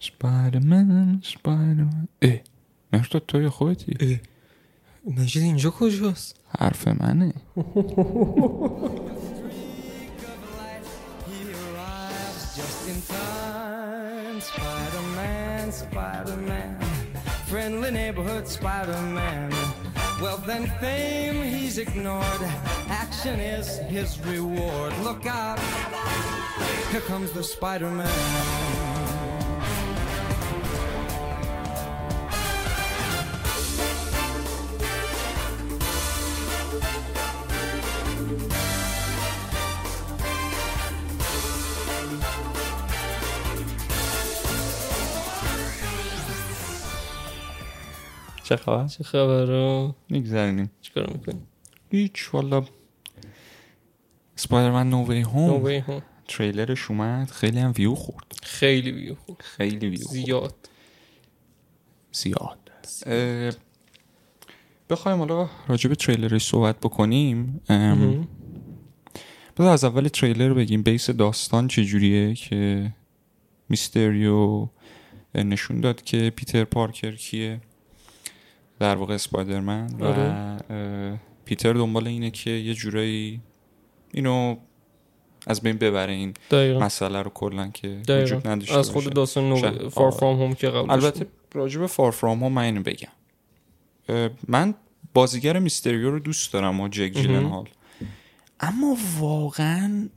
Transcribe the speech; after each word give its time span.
سپایدرمن 0.00 1.20
سپایدرمن 1.24 2.08
اه 2.22 2.40
مرداد 2.92 3.22
توی 3.28 3.48
خودتی 3.48 4.20
مجید 5.04 5.42
اینجا 5.42 5.70
کجاست 5.70 6.36
حرف 6.58 6.88
منه 6.88 7.32
He 11.28 11.38
arrives 11.62 12.42
just 12.56 12.88
in 12.92 12.98
time. 13.14 14.40
Spider-Man, 14.50 15.66
Spider-Man, 15.82 16.72
friendly 17.50 17.90
neighborhood 17.90 18.46
Spider-Man. 18.48 19.50
Wealth 20.22 20.48
and 20.56 20.68
fame 20.80 21.38
he's 21.54 21.76
ignored. 21.78 22.42
Action 22.88 23.38
is 23.56 23.66
his 23.94 24.10
reward. 24.32 24.92
Look 25.08 25.24
out! 25.26 25.58
Here 26.90 27.04
comes 27.12 27.30
the 27.32 27.44
Spider-Man. 27.54 28.89
چه 48.50 48.56
خبر؟ 48.56 48.86
چه 48.86 49.04
خبره 49.04 49.94
میگذرینیم 50.08 50.70
چیکار 50.80 51.12
می‌کنی؟ 51.12 51.40
هیچ 51.90 52.34
والا 52.34 52.64
سپایدرمن 54.36 54.90
نووی 54.90 55.20
هوم. 55.20 55.50
نوبه 55.50 55.84
هم 55.88 56.02
تریلرش 56.28 56.90
اومد 56.90 57.30
خیلی 57.30 57.58
هم 57.58 57.72
ویو 57.76 57.94
خورد. 57.94 58.32
خیلی 58.42 58.92
بیو 58.92 59.14
خوب 59.14 59.36
خیلی 59.40 59.88
ویو 59.88 60.04
خورد. 60.04 60.12
زیاد. 60.12 60.70
زیاد. 62.12 62.70
اه، 63.06 63.52
بخوایم 64.90 65.18
حالا 65.18 65.48
راجع 65.68 65.88
به 65.88 65.94
تریلرش 65.94 66.46
صحبت 66.46 66.78
بکنیم. 66.78 67.60
بذار 69.56 69.72
از 69.72 69.84
اول 69.84 70.08
تریلر 70.08 70.54
بگیم. 70.54 70.82
بیس 70.82 71.10
داستان 71.10 71.68
چجوریه 71.68 72.34
که 72.34 72.92
میستریو 73.68 74.68
نشون 75.34 75.80
داد 75.80 76.02
که 76.02 76.30
پیتر 76.36 76.64
پارکر 76.64 77.16
کیه. 77.16 77.60
در 78.80 78.96
واقع 78.96 79.14
اسپایدرمن 79.14 79.94
و 80.00 80.04
آره. 80.04 81.20
پیتر 81.44 81.72
دنبال 81.72 82.06
اینه 82.06 82.30
که 82.30 82.50
یه 82.50 82.74
جورایی 82.74 83.40
اینو 84.12 84.56
از 85.46 85.60
بین 85.60 85.76
ببره 85.76 86.12
این 86.12 86.34
دقیقا. 86.50 86.80
مسئله 86.80 87.22
رو 87.22 87.30
کلا 87.34 87.68
که 87.68 87.88
دقیقا. 87.88 88.22
وجود 88.24 88.48
نداشته 88.48 88.78
از 88.78 88.90
خود. 88.90 89.14
داستان 89.14 89.48
نو 89.48 89.88
فار. 89.88 90.10
فرام 90.10 90.36
هوم 90.42 90.54
که 90.54 90.68
قبل 90.68 90.90
البته 90.90 91.26
راجع 91.52 91.80
به 91.80 91.86
فار 91.86 92.10
فرام 92.10 92.40
ها 92.42 92.48
من 92.48 92.62
اینو 92.62 92.82
بگم. 92.82 93.08
من 94.48 94.74
بازیگر 95.14 95.58
میستریو 95.58 96.10
رو 96.10 96.18
دوست 96.18 96.52
دارم 96.52 96.80
و 96.80 96.88
جک 96.88 97.12
جیلن 97.12 97.44
هال 97.44 97.68
اما 98.60 98.96
واقعا 99.18 100.08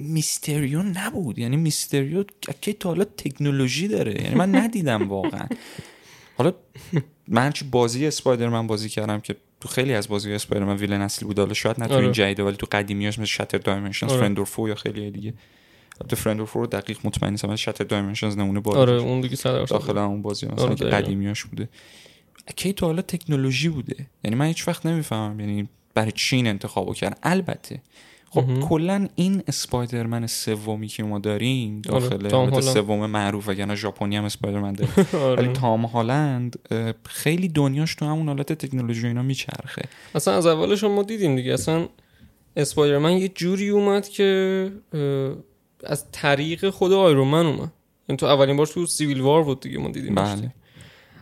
میستریو 0.00 0.82
نبود. 0.82 1.38
یعنی 1.38 1.56
میستریو 1.56 2.24
که 2.60 2.72
تا 2.72 2.88
حالا 2.88 3.04
تکنولوژی 3.04 3.88
داره. 3.88 4.22
یعنی 4.22 4.34
من 4.34 4.54
ندیدم 4.54 5.08
واقعا. 5.08 5.46
حالا 6.40 6.52
من 7.28 7.42
هرچی 7.42 7.64
بازی 7.64 8.06
اسپایدرمن 8.06 8.66
بازی 8.66 8.88
کردم 8.88 9.20
که 9.20 9.36
تو 9.60 9.68
خیلی 9.68 9.94
از 9.94 10.08
بازی 10.08 10.32
اسپایدرمن 10.32 10.76
villain 10.76 11.00
اصلی 11.00 11.26
بود. 11.26 11.38
حالا 11.38 11.54
شاید 11.54 11.80
نه 11.80 11.86
تو 11.86 11.94
آره. 11.94 12.02
این 12.02 12.12
جدیده 12.12 12.42
ولی 12.42 12.56
تو 12.56 12.66
قدیمیاش 12.72 13.18
مثل 13.18 13.28
Shattered 13.28 13.58
Dimensions 13.58 14.10
آره. 14.10 14.20
Friend 14.20 14.38
or 14.38 14.44
Foe 14.44 14.68
یا 14.68 14.74
خیلی 14.74 15.10
دیگه. 15.10 15.34
البته 16.00 16.16
Friend 16.16 16.38
or 16.38 16.46
Foe 16.46 16.60
رو 16.60 16.66
دقیق 16.66 16.98
مطمئن 17.04 17.30
نیستم 17.30 17.48
ولی 17.48 17.56
Shattered 17.56 17.84
Dimensions 17.84 18.38
نمونه 18.38 18.60
بازی 18.60 18.78
آره 18.78 18.92
اون 18.92 19.20
دیگه 19.20 19.36
صد 19.36 19.52
درصد 19.52 19.70
داخل 19.70 19.98
اون 19.98 20.22
بازی 20.22 20.46
مثلا 20.46 20.64
آره،. 20.64 20.90
قدیمیاش 20.90 21.44
بوده. 21.44 21.68
کی 22.56 22.72
تا 22.72 22.86
حالا 22.86 23.02
تکنولوژی 23.02 23.68
بوده؟ 23.68 24.06
یعنی 24.24 24.36
من 24.36 24.46
هیچ 24.46 24.68
وقت 24.68 24.86
نمی‌فهمم 24.86 25.40
یعنی 25.40 25.68
برای 25.94 26.12
چی 26.12 26.36
این 26.36 26.46
انتخابو 26.46 26.94
کردن؟ 26.94 27.16
البته. 27.22 27.82
خب 28.32 28.60
کلا 28.60 29.08
این 29.14 29.42
اسپایدرمن 29.48 30.26
سومی 30.26 30.88
که 30.88 31.02
ما 31.02 31.18
داریم 31.18 31.82
آره، 31.90 32.08
تام 32.08 32.30
هالند. 32.30 32.60
سوم 32.60 33.06
معروف 33.06 33.48
وگرنه 33.48 33.74
ژاپنی 33.74 34.16
هم 34.16 34.24
اسپایدرمن 34.24 34.72
داره. 34.72 34.90
ولی 35.12 35.22
آره. 35.22 35.52
تام 35.52 35.84
هالند 35.86 36.58
خیلی 37.04 37.48
دنیاش 37.48 37.94
تو 37.94 38.04
همون 38.04 38.28
حالت 38.28 38.52
تکنولوژی 38.52 39.06
اینا 39.06 39.22
میچرخه. 39.22 39.82
اصلا 40.14 40.34
از 40.34 40.46
اولش 40.46 40.84
ما 40.84 41.02
دیدیم 41.02 41.36
دیگه 41.36 41.52
اصلا 41.52 41.88
اسپایدرمن 42.56 43.12
یه 43.12 43.28
جوری 43.28 43.68
اومد 43.68 44.08
که 44.08 44.70
از 45.84 46.04
طریق 46.12 46.70
خود 46.70 46.92
آیرون 46.92 47.34
اومد. 47.34 47.72
این 48.08 48.16
تو 48.16 48.26
اولین 48.26 48.56
بار 48.56 48.66
تو 48.66 48.86
سیویل 48.86 49.20
وار 49.20 49.44
بود 49.44 49.60
دیگه 49.60 49.78
ما 49.78 49.88
دیدیم 49.90 50.14
بله. 50.14 50.52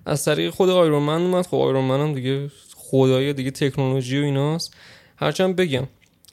از 0.06 0.24
طریق 0.24 0.50
خود 0.50 0.70
آیرون 0.70 1.02
من 1.02 1.22
اومد. 1.22 1.46
خب 1.46 1.56
آیرون 1.56 1.84
من 1.84 2.00
هم 2.00 2.14
دیگه 2.14 2.50
خدای 2.74 3.32
دیگه 3.32 3.50
تکنولوژی 3.50 4.20
و 4.20 4.24
ایناست. 4.24 4.74
هرچند 5.16 5.56
بگم 5.56 5.88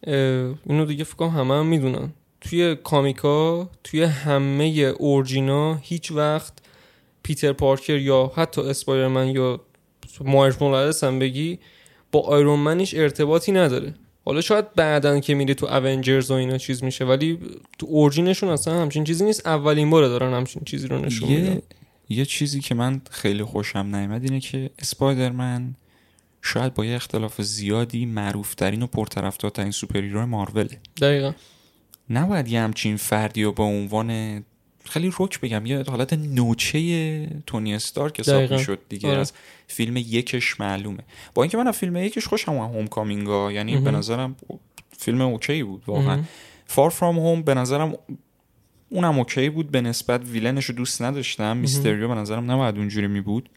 اینو 0.06 0.86
دیگه 0.86 1.04
فکر 1.04 1.26
همه 1.26 1.54
هم 1.54 1.66
می‌دونن. 1.66 2.14
توی 2.42 2.76
کامیکا 2.76 3.70
توی 3.84 4.04
همه 4.04 4.64
اورجینا 4.98 5.76
هیچ 5.76 6.12
وقت 6.12 6.54
پیتر 7.24 7.54
پارکر 7.54 7.98
یا 7.98 8.32
حتی 8.36 8.62
اسپایرمن 8.62 9.28
یا 9.28 9.62
مایرز 10.22 10.62
مورالز 10.62 11.04
هم 11.04 11.20
بگی 11.20 11.60
با 12.12 12.20
آیرون 12.20 12.60
منش 12.60 12.94
ارتباطی 12.94 13.52
نداره. 13.52 13.94
حالا 14.26 14.42
شاید 14.42 14.74
بعدن 14.74 15.20
که 15.20 15.36
میره 15.36 15.54
تو 15.54 15.66
اونجرز 15.66 16.32
و 16.32 16.34
اینا 16.34 16.58
چیز 16.58 16.84
میشه 16.84 17.06
ولی 17.06 17.40
تو 17.80 17.86
اورجینشون 17.90 18.50
اصلا 18.50 18.82
همچین 18.82 19.04
چیزی 19.04 19.26
نیست. 19.26 19.48
اولین 19.48 19.90
باره 19.90 20.08
دارن 20.08 20.34
همچین 20.34 20.62
چیزی 20.66 20.88
رو 20.88 21.00
نشون 21.00 21.30
میدن. 21.30 21.54
یه 21.54 21.62
یه 22.10 22.26
چیزی 22.26 22.60
که 22.60 22.76
من 22.76 23.02
خیلی 23.12 23.44
خوشم 23.44 23.96
نیامد 23.96 24.24
اینه 24.24 24.40
که 24.40 24.70
اسپایدرمن 24.80 25.76
شاید 26.45 26.73
با 26.73 26.85
یه 26.85 26.95
اختلاف 26.95 27.41
زیادی 27.41 28.06
معروفترین 28.06 28.81
و 28.81 28.88
پرطرفدارترین 28.88 29.72
سوپر 29.72 30.25
ماروله 30.25 30.79
دقیقا. 31.01 31.33
نباید 32.09 32.47
یه 32.47 32.61
همچین 32.61 32.97
فردی 32.97 33.44
و 33.44 33.51
به 33.51 33.63
عنوان 33.63 34.44
خیلی 34.85 35.11
رک 35.19 35.39
بگم 35.39 35.66
یه 35.66 35.83
حالت 35.88 36.13
نوچه 36.13 37.29
تونی 37.47 37.75
استارک 37.75 38.19
حساب 38.19 38.38
دقیقاً. 38.38 38.57
شد 38.57 38.79
دیگه 38.89 39.09
آره. 39.09 39.19
از 39.19 39.33
فیلم 39.67 39.97
یکش 39.97 40.59
معلومه. 40.59 41.03
با 41.33 41.44
اینکه 41.44 41.57
من 41.57 41.67
از 41.67 41.78
فیلم 41.78 41.95
یکش 41.95 42.28
خوشم 42.28 42.51
اومد 42.51 42.75
Homecoming 42.75 42.88
آ 42.88 43.52
یعنی 43.51 43.77
به 43.77 43.91
نظرم 43.91 44.35
فیلم 44.97 45.22
اوکی 45.22 45.63
بود 45.63 45.83
واقعا. 45.88 46.23
Far 46.66 46.90
From 46.90 47.19
Home 47.19 47.41
به 47.41 47.53
نظرم 47.53 47.94
اونم 48.89 49.19
اوکی 49.19 49.50
بود 49.50 49.72
به 49.72 49.81
نسبت 49.81 50.22
villain 50.25 50.57
ش 50.57 50.66
رو 50.66 50.75
دوست 50.75 51.01
نداشتم. 51.01 51.57
میستریو 51.57 52.07
به 52.07 52.16
نظرم 52.16 52.51
نباید 52.51 52.77
اونجوری 52.77 53.07
می 53.07 53.22
بود 53.22 53.50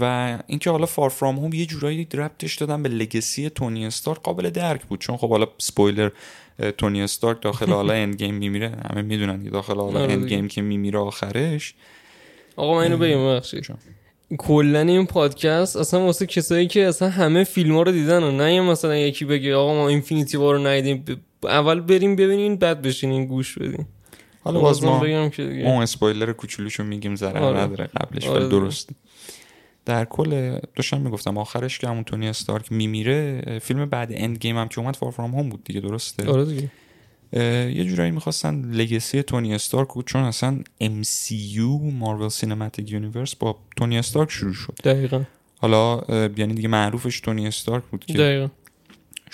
و 0.00 0.38
اینکه 0.46 0.70
حالا 0.70 0.86
Far 0.86 1.10
From 1.10 1.36
Home 1.36 1.52
یه 1.52 1.66
جورایی 1.66 2.08
ربطش 2.14 2.54
دادن 2.54 2.82
به 2.82 2.88
legacy 2.88 3.50
تونی 3.50 3.86
استارک 3.86 4.22
قابل 4.22 4.50
درک 4.50 4.84
بود 4.84 5.00
چون 5.00 5.16
خب 5.16 5.30
حالا 5.30 5.46
سپویلر 5.58 6.10
تونی 6.78 7.02
استارک 7.02 7.42
داخل 7.42 7.70
حالا 7.70 7.92
Endgame 8.02 8.34
میمیره 8.34 8.72
همه 8.90 9.02
می‌دونن 9.02 9.44
که 9.44 9.50
داخل 9.50 9.76
حالا 9.76 10.00
آره 10.00 10.12
End 10.12 10.24
دیگه. 10.24 10.36
game 10.36 10.48
که 10.48 10.62
میمیره 10.62 10.98
آخرش 10.98 11.74
آقا 12.56 12.74
من 12.74 12.82
اینو 12.82 12.96
بگم 12.96 13.26
ببخشید 13.26 13.62
جان. 13.62 13.78
کلا 14.38 14.80
این 14.80 15.06
پادکست 15.06 15.76
اصلا 15.76 16.00
واسه 16.00 16.26
کسایی 16.26 16.66
که 16.66 16.86
اصلا 16.86 17.08
همه 17.08 17.44
فیلم 17.44 17.74
ها 17.74 17.82
رو 17.82 17.92
دیدن 17.92 18.22
و 18.22 18.30
نه 18.30 18.60
مثلا 18.60 18.96
یکی 18.96 19.24
بگه 19.24 19.54
آقا 19.54 19.74
ما 19.74 19.88
Infinity 19.88 20.36
War 20.36 20.54
رو 20.54 20.66
ندیدیم 20.66 21.20
اول 21.42 21.80
بریم 21.80 22.16
ببینین 22.16 22.56
بعد 22.56 22.82
بشینین 22.82 23.26
گوش 23.26 23.58
بدین 23.58 23.86
حالا 24.44 24.60
باز 24.60 24.84
ما 24.84 24.98
بگم 25.00 25.28
که 25.28 25.44
دیگه 25.44 25.64
اون 25.64 25.82
اسپویلر 25.82 26.32
کوچولوشو 26.32 26.84
میگیم 26.84 27.16
ضرر 27.16 27.38
آره. 27.38 27.60
نداره 27.60 27.84
قبلش 27.84 28.26
آره. 28.26 28.48
درست 28.48 28.88
در 29.86 30.04
کل 30.04 30.58
داشتم 30.76 31.00
می‌گفتم 31.00 31.38
آخرش 31.38 31.78
که 31.78 31.88
همون 31.88 32.04
تونی 32.04 32.28
استارک 32.28 32.72
میمیره 32.72 33.42
فیلم 33.62 33.86
بعد 33.86 34.08
Endgame 34.12 34.58
هم 34.58 34.68
که 34.68 34.80
اومد 34.80 34.96
Far 34.96 35.10
From 35.10 35.34
Home 35.34 35.48
بود 35.48 35.64
دیگه 35.64 35.80
درسته؟ 35.80 36.30
آره 36.30 36.44
دیگه. 36.44 36.70
یه 37.76 37.84
جورایی 37.84 38.10
می‌خواستن 38.10 38.70
legacy 38.70 39.22
تونی 39.22 39.54
استارک 39.54 39.88
بود 39.88 40.06
چون 40.06 40.22
اصلا 40.22 40.60
MCU 40.82 41.92
Marvel 41.92 42.28
Cinematic 42.28 42.92
Universe 42.92 43.34
با 43.34 43.58
تونی 43.76 43.98
استارک 43.98 44.30
شروع 44.30 44.52
شد. 44.52 44.74
دقیقا. 44.84 45.22
حالا 45.58 46.02
یعنی 46.36 46.54
دیگه 46.54 46.68
معروفش 46.68 47.20
تونی 47.20 47.46
استارک 47.46 47.84
بود 47.84 48.04
که 48.04 48.12
دقیقا. 48.12 48.48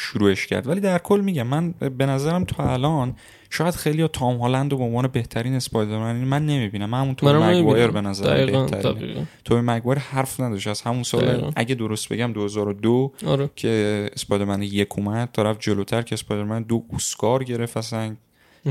شروعش 0.00 0.46
کرد. 0.46 0.66
ولی 0.66 0.80
در 0.80 0.98
کل 0.98 1.20
میگم 1.20 1.46
من 1.46 1.72
به 1.72 2.06
نظرم 2.06 2.44
تا 2.44 2.72
الان 2.72 3.16
شاید 3.50 3.74
خیلی 3.74 4.08
تام 4.08 4.36
هالند 4.36 4.72
رو 4.72 4.78
به 4.78 4.84
عنوان 4.84 5.08
بهترین 5.08 5.54
اسپایدرمن 5.54 6.16
من 6.16 6.46
نمی‌بینم. 6.46 6.90
من 6.90 7.00
همون 7.00 7.14
توبی 7.14 7.32
مگوایر. 7.32 7.90
به 7.90 8.00
بهترینه. 8.00 8.66
دقیقاً. 8.66 9.22
توبی 9.44 9.60
مگوایر 9.60 9.98
حرف 9.98 10.40
نداشت. 10.40 10.66
از 10.66 10.82
همون 10.82 11.02
سال 11.02 11.26
دقیقاً. 11.26 11.50
اگه 11.56 11.74
درست 11.74 12.08
بگم 12.08 12.32
2002 12.32 13.12
آره. 13.26 13.50
که 13.56 14.10
اسپایدرمن 14.12 14.62
یک 14.62 14.98
اومد 14.98 15.28
طرف 15.32 15.58
جلوتر 15.58 16.02
که 16.02 16.12
اسپایدرمن 16.12 16.62
دو 16.62 16.84
اسکار 16.92 17.44
گرفت 17.44 17.76
اصلا 17.76 18.16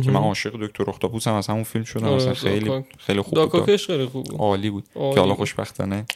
که 0.03 0.11
من 0.11 0.19
عاشق 0.19 0.51
دکتر 0.61 0.89
اختاپوس 0.89 1.27
هم. 1.27 1.33
از 1.33 1.47
همون 1.47 1.63
فیلم 1.63 1.83
شدم. 1.83 2.07
آره، 2.07 2.33
خیلی. 2.33 2.83
خیلی 2.97 3.21
خوب 3.21 3.51
بود. 3.51 3.75
خیلی 3.75 4.05
خوب 4.05 4.25
بود. 4.25 4.39
عالی 4.39 4.69
بود. 4.69 4.83
که 4.93 4.99
حالا. 4.99 5.35
خوشبختانه. 5.35 6.05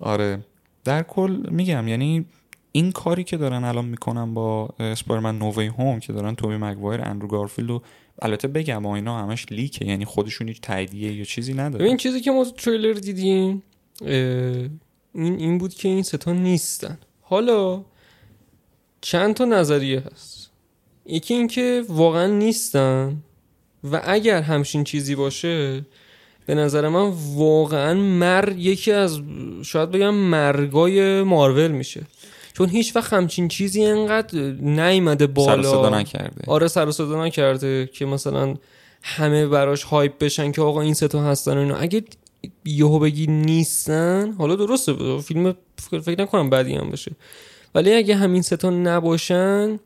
آره. 0.00 0.38
در 0.84 1.02
کل 1.02 1.36
میگم 1.50 1.88
یعنی 1.88 2.24
این 2.76 2.92
کاری 2.92 3.24
که 3.24 3.36
دارن 3.36 3.64
الان 3.64 3.84
می‌کنن 3.84 4.34
با 4.34 4.68
اسپایرمن 4.80 5.38
نووی 5.38 5.66
هوم 5.66 6.00
که 6.00 6.12
دارن 6.12 6.34
توبی 6.34 6.56
مگوایر 6.56 7.00
اندرو 7.00 7.28
گارفیلد 7.28 7.70
و 7.70 7.82
البته 8.22 8.48
بگم 8.48 8.86
اینا 8.86 9.18
همش 9.18 9.46
لیکه 9.50 9.84
یعنی 9.84 10.04
خودشون 10.04 10.48
هیچ 10.48 10.60
تاییدیه 10.60 11.12
یا 11.12 11.24
چیزی 11.24 11.54
نداره 11.54 11.84
این 11.86 11.96
چیزی 11.96 12.20
که 12.20 12.30
ما 12.30 12.44
تریلر 12.44 12.92
دیدیم 12.92 13.62
این 14.00 14.80
این 15.14 15.58
بود 15.58 15.74
که 15.74 15.88
این 15.88 16.02
ستا 16.02 16.32
نیستن. 16.32 16.98
حالا 17.22 17.84
چند 19.00 19.34
تا 19.34 19.44
نظریه 19.44 20.00
هست؟ 20.00 20.50
یکی 21.06 21.34
اینکه 21.34 21.84
واقعا 21.88 22.26
نیستن 22.26 23.22
و 23.84 24.00
اگر 24.04 24.42
همچین 24.42 24.84
چیزی 24.84 25.14
باشه 25.14 25.86
به 26.46 26.54
نظر 26.54 26.88
من 26.88 27.12
واقعا 27.34 27.94
مر 27.94 28.52
یکی 28.56 28.92
از 28.92 29.20
شاید 29.62 29.90
بگم 29.90 30.14
مرگای 30.14 31.22
مارول 31.22 31.70
میشه. 31.70 32.02
چون 32.56 32.68
هیچ 32.68 32.96
وقت 32.96 33.12
همچین 33.12 33.48
چیزی 33.48 33.84
انقدر 33.84 34.38
نیومده 34.60 35.26
بالا. 35.26 35.62
سر 35.62 35.68
صدا 35.68 35.98
نکرده. 35.98 36.42
آره 36.46 36.68
سر 36.68 36.90
صدا 36.90 37.24
نکرده 37.24 37.90
که 37.92 38.06
مثلا 38.06 38.54
همه 39.02 39.46
براش 39.46 39.82
هایپ 39.82 40.18
بشن 40.18 40.52
که 40.52 40.62
آقا 40.62 40.80
این 40.80 40.94
ستا 40.94 41.22
هستن 41.22 41.56
و 41.56 41.60
اینا. 41.60 41.76
اگه 41.76 42.04
یهو 42.64 42.98
بگی 42.98 43.26
نیستن 43.26 44.32
حالا 44.38 44.56
درسته 44.56 45.18
فیلم 45.18 45.54
فکر 46.02 46.22
نکنم 46.22 46.50
بعدی 46.50 46.74
هم 46.74 46.90
بشه 46.90 47.12
ولی 47.74 47.94
اگه 47.94 48.16
همین 48.16 48.42
ستا 48.42 48.70
نباشن 48.70 49.78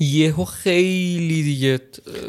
یهو 0.00 0.44
خیلی 0.44 1.42
دیگه 1.42 1.80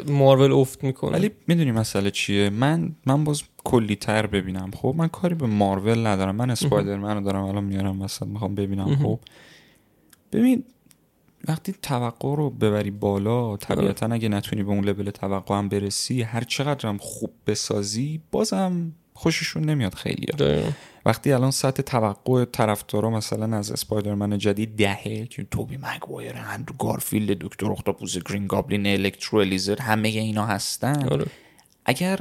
مارول 0.08 0.52
افت 0.52 0.84
می‌کنه. 0.84 1.12
ولی 1.12 1.30
می‌دونی 1.46 1.72
مسئله 1.72 2.10
چیه؟ 2.10 2.50
من 2.50 2.92
من 3.06 3.24
باز 3.24 3.42
کلی 3.64 3.96
تر 3.96 4.26
ببینم. 4.26 4.70
خب 4.76 4.94
من 4.96 5.08
کاری 5.08 5.34
به 5.34 5.46
مارول 5.46 6.06
ندارم. 6.06 6.36
من 6.36 6.50
اسپایدرمن 6.50 7.16
رو 7.16 7.24
دارم 7.24 7.44
الان 7.44 7.64
میارم 7.64 8.02
وسط 8.02 8.26
می‌خوام 8.26 8.54
ببینم. 8.54 8.96
خب 9.02 9.20
ببین 10.32 10.64
وقتی 11.48 11.74
توقع 11.82 12.36
رو 12.36 12.50
ببری 12.50 12.90
بالا 12.90 13.56
طبیعتا 13.56 14.06
اگه 14.06 14.28
نتونی 14.28 14.62
به 14.62 14.70
اون 14.70 14.84
لول 14.84 15.10
توقع 15.10 15.54
هم 15.58 15.68
برسی 15.68 16.22
هر 16.22 16.44
چقدر 16.44 16.88
هم 16.88 16.98
خوب 16.98 17.30
بسازی 17.46 18.20
بازم 18.30 18.92
خوششون 19.14 19.64
نمیاد 19.64 19.94
خیلی 19.94 20.26
وقتی 21.06 21.32
الان 21.32 21.50
سطح 21.50 21.82
توقع 21.82 22.44
طرفدارا 22.44 23.10
مثلا 23.10 23.56
از 23.56 23.72
اسپایدرمن 23.72 24.38
جدید 24.38 24.76
دهه 24.76 25.26
که 25.26 25.46
توبی 25.50 25.78
مگوایر 25.82 26.36
اندرو 26.36 26.76
گارفیلد 26.78 27.38
دکتر 27.38 27.72
اختاپوس 27.72 28.18
گرین 28.18 28.46
گابلین 28.46 28.86
الکترو 28.86 29.38
لیزارد 29.38 29.80
همه 29.80 30.08
اینا 30.08 30.46
هستن. 30.46 31.08
آره. 31.08 31.26
اگر 31.84 32.20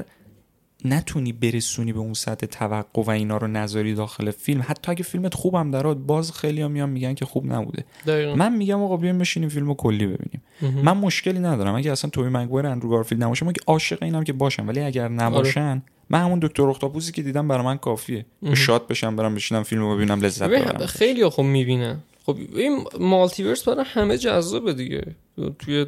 نتونی 0.85 1.33
برسونی 1.33 1.93
به 1.93 1.99
اون 1.99 2.13
سطح 2.13 2.45
توقع 2.45 3.01
و 3.01 3.09
اینا 3.09 3.37
رو 3.37 3.47
نذاری 3.47 3.93
داخل 3.93 4.31
فیلم. 4.31 4.63
حتی 4.67 4.91
اگه 4.91 5.03
فیلمت 5.03 5.33
خوبم 5.33 5.71
درات 5.71 5.97
باز 5.97 6.31
خیلی 6.31 6.61
هم 6.61 6.71
میان 6.71 6.89
میگن 6.89 7.13
که 7.13 7.25
خوب 7.25 7.53
نبوده. 7.53 7.85
دقیقا. 8.07 8.35
من 8.35 8.55
میگم 8.55 8.83
آقا 8.83 8.97
بیایم 8.97 9.17
بشینیم 9.17 9.49
فیلمو 9.49 9.73
کلی 9.73 10.07
ببینیم. 10.07 10.41
من 10.83 10.97
مشکلی 10.97 11.39
ندارم. 11.39 11.75
اگه 11.75 11.91
اصلا 11.91 12.09
توبی 12.09 12.29
مگوایر 12.29 12.67
اندرو 12.67 12.89
گارفیلد 12.89 13.23
نباشه 13.23 13.45
من 13.45 13.53
که 13.53 13.61
عاشق 13.67 14.03
اینم 14.03 14.23
که 14.23 14.33
باشم. 14.33 14.67
ولی 14.67 14.79
اگر 14.79 15.07
نباشن 15.07 15.61
آره. 15.61 15.81
من 16.09 16.19
همون 16.19 16.39
دکتر 16.39 16.63
اختاپوسی 16.63 17.11
که 17.11 17.21
دیدم 17.21 17.47
برای 17.47 17.65
من 17.65 17.77
کافیه. 17.77 18.25
شاد 18.53 18.87
بشم 18.87 19.15
برم 19.15 19.35
بشینم 19.35 19.63
فیلمو 19.63 19.95
ببینم 19.95 20.21
لذت 20.21 20.49
ببرم. 20.49 20.85
خیلی 20.85 21.29
خب 21.29 21.43
می‌بینن. 21.43 21.99
خب 22.25 22.37
این 22.55 22.83
مالتیورس 22.99 23.63
برای 23.63 23.85
همه 23.87 24.17
جذابه 24.17 24.73
دیگه. 24.73 25.15
توی 25.59 25.85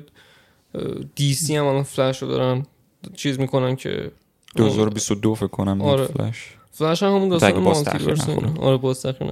دی 1.15 1.33
سی 1.33 1.55
هم 1.55 1.65
الان 1.65 1.83
فلش 1.83 2.21
رو 2.21 2.27
دارن 2.27 2.65
چیز 3.15 3.39
می‌کنن 3.39 3.75
که 3.75 4.11
2022 4.55 5.35
فکر 5.35 5.47
کنم 5.47 5.81
آره. 5.81 6.05
فلش. 6.05 6.45
فلش 6.71 7.03
هم 7.03 7.15
همون 7.15 7.29
داستان 7.29 7.59
مالتیورس 7.59 8.29
آره 8.59 8.77
باز 8.77 9.01
تاخیر 9.01 9.31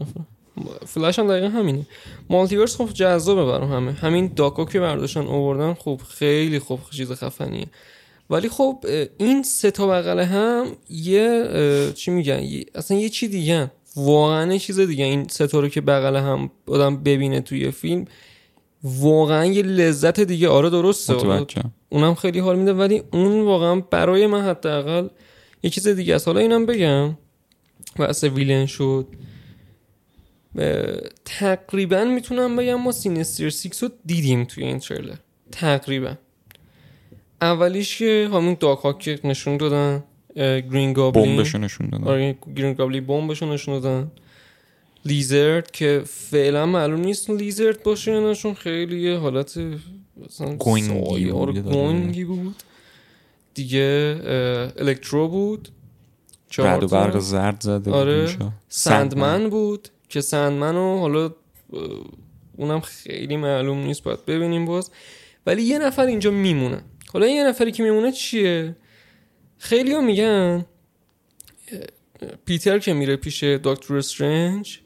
فلش 0.85 1.19
هم 1.19 1.27
دقیقا 1.27 1.47
همینه. 1.47 1.85
مالتیورس 2.29 2.75
خب 2.75 2.89
جذابه 2.93 3.45
برای 3.45 3.67
همه. 3.67 3.91
همین 3.91 4.31
داکو 4.35 4.65
که 4.65 4.79
برداشتن 4.79 5.27
اووردن 5.27 5.73
خب 5.73 6.01
خیلی 6.09 6.59
خوب 6.59 6.79
چیز 6.91 7.11
خفنیه. 7.11 7.67
ولی 8.29 8.49
خب 8.49 8.85
این 9.17 9.43
سه 9.43 9.71
تا 9.71 9.87
بغل 9.87 10.19
هم 10.19 10.65
یه 10.89 11.45
چی 11.95 12.11
میگن؟ 12.11 12.47
اصلا 12.75 12.97
یه 12.97 13.09
چی 13.09 13.27
دیگه 13.27 13.71
واقعا 13.95 14.57
چیز 14.57 14.79
دیگه. 14.79 15.05
این 15.05 15.27
سه 15.27 15.47
تا 15.47 15.59
رو 15.59 15.67
که 15.67 15.81
بغل 15.81 16.15
هم 16.15 16.51
آدم 16.67 16.97
ببینه 16.97 17.41
توی 17.41 17.71
فیلم 17.71 18.05
واقعا 18.83 19.45
یه 19.45 19.61
لذت 19.63 20.19
دیگه. 20.19 20.49
آره 20.49 20.69
درسته. 20.69 21.45
اونم 21.89 22.15
خیلی 22.15 22.39
حال 22.39 22.59
میده 22.59 22.73
ولی 22.73 23.03
اون 23.13 23.41
واقعا 23.41 23.75
برای 23.75 24.27
من 24.27 24.41
حداقل 24.41 25.07
یه 25.63 25.69
چیز 25.69 25.87
دیگه 25.87 26.15
است. 26.15 26.27
حالا 26.27 26.39
اینم 26.39 26.65
بگم 26.65 27.17
واسه 27.97 28.29
villain 28.29 28.65
شد. 28.65 29.07
تقریبا 31.25 32.03
می‌تونم 32.03 32.55
بگم 32.55 32.75
ما 32.75 32.91
Sinister 32.91 33.49
Six 33.49 33.83
رو 33.83 33.89
دیدیم 34.05 34.45
توی 34.45 34.63
این 34.63 34.79
تریلر. 34.79 35.15
تقریبا. 35.51 36.13
اولیش 37.41 37.97
که 37.97 38.29
همون 38.33 38.57
داک 38.59 38.79
هاک 38.79 38.99
که 38.99 39.19
نشون 39.23 39.57
دادن 39.57 40.03
گرین 40.35 40.93
گابلین. 40.93 41.35
بمبشو 41.35 41.57
نشون 41.57 41.89
دادن. 41.89 42.03
آره 42.03 42.37
گرین 42.55 42.73
گابلین 42.73 43.05
بمبشو 43.05 43.53
نشون 43.53 43.79
دادن. 43.79 44.11
لیزرد 45.05 45.71
که 45.71 46.01
فعلا 46.05 46.65
معلوم 46.65 46.99
نیست 46.99 47.29
لیزرد 47.29 47.83
باشه 47.83 48.11
یا 48.11 48.33
چون 48.33 48.53
خیلی 48.53 49.13
حالت 49.13 49.59
گوینگی 50.59 51.31
بود, 51.31 51.59
گوینگی 51.59 52.23
بود. 52.23 52.55
دیگه 53.53 54.21
الکترو 54.77 55.27
بود. 55.27 55.69
رد 56.57 56.83
و 56.83 56.87
برق 56.87 57.19
زرد 57.19 57.61
زده 57.61 57.91
آره. 57.91 58.37
سندمن 58.69 59.49
بود 59.49 59.89
که 60.09 60.21
سندمن 60.21 60.75
رو 60.75 60.99
حالا 60.99 61.31
اونم 62.57 62.79
خیلی 62.79 63.37
معلوم 63.37 63.77
نیست 63.77 64.03
باید 64.03 64.25
ببینیم 64.25 64.65
باز. 64.65 64.91
ولی 65.45 65.63
یه 65.63 65.79
نفر 65.79 66.05
اینجا 66.05 66.31
میمونه. 66.31 66.81
حالا 67.13 67.27
یه 67.27 67.43
نفری 67.43 67.71
که 67.71 67.83
میمونه 67.83 68.11
چیه؟ 68.11 68.75
خیلی 69.57 69.93
ها 69.93 70.01
میگن 70.01 70.65
پیتر 72.45 72.79
که 72.79 72.93
میره 72.93 73.15
پیش 73.15 73.43
دکتر 73.43 73.97
استرنج 73.97 74.79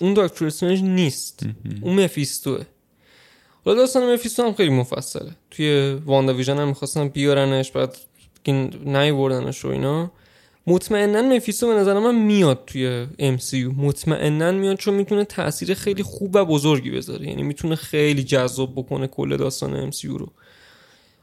اون 0.00 0.14
دکتر 0.14 0.46
استرنج 0.46 0.82
نیست. 0.82 1.46
اون 1.80 2.04
مفیستوه. 2.04 2.64
حالا 3.64 3.76
داستان 3.76 4.14
مفیستو 4.14 4.42
هم 4.42 4.54
خیلی 4.54 4.70
مفصله. 4.70 5.30
توی 5.50 5.92
واندا 6.06 6.34
ویژن 6.34 6.58
هم 6.58 6.68
می‌خواستن 6.68 7.08
بیارنش 7.08 7.70
بعد 7.70 7.96
نیوردنش 8.84 9.64
و 9.64 9.68
اینا. 9.68 10.10
مطمئنا 10.66 11.22
مفیستو 11.22 11.66
به 11.66 11.74
نظر 11.74 11.98
من 11.98 12.14
میاد 12.14 12.62
توی 12.66 13.06
MCU 13.18 13.74
مطمئنا 13.76 14.52
میاد 14.52 14.76
چون 14.76 14.94
می‌تونه 14.94 15.24
تاثیر 15.24 15.74
خیلی 15.74 16.02
خوب 16.02 16.30
و 16.34 16.44
بزرگی 16.44 16.90
بذاره. 16.90 17.26
یعنی 17.26 17.42
می‌تونه 17.42 17.74
خیلی 17.74 18.22
جذاب 18.22 18.72
بکنه 18.72 19.06
کل 19.06 19.36
داستان 19.36 19.90
MCU 19.90 20.04
رو. 20.04 20.32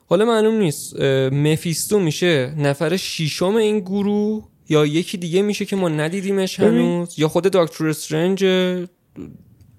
حالا 0.08 0.26
معلوم 0.26 0.56
نیست 0.56 1.00
مفیستو 1.32 2.00
میشه 2.00 2.54
نفر 2.58 2.98
شیشم 2.98 3.56
این 3.56 3.80
گروه 3.80 4.44
یا 4.70 4.86
یکی 4.86 5.18
دیگه 5.18 5.42
میشه 5.42 5.66
که 5.66 5.76
ما 5.76 5.90
ندیدیمش 5.90 6.60
هنوز؟ 6.60 7.20
یا 7.20 7.28
خود 7.28 7.44
دکتر 7.44 7.88
استرنج 7.88 8.44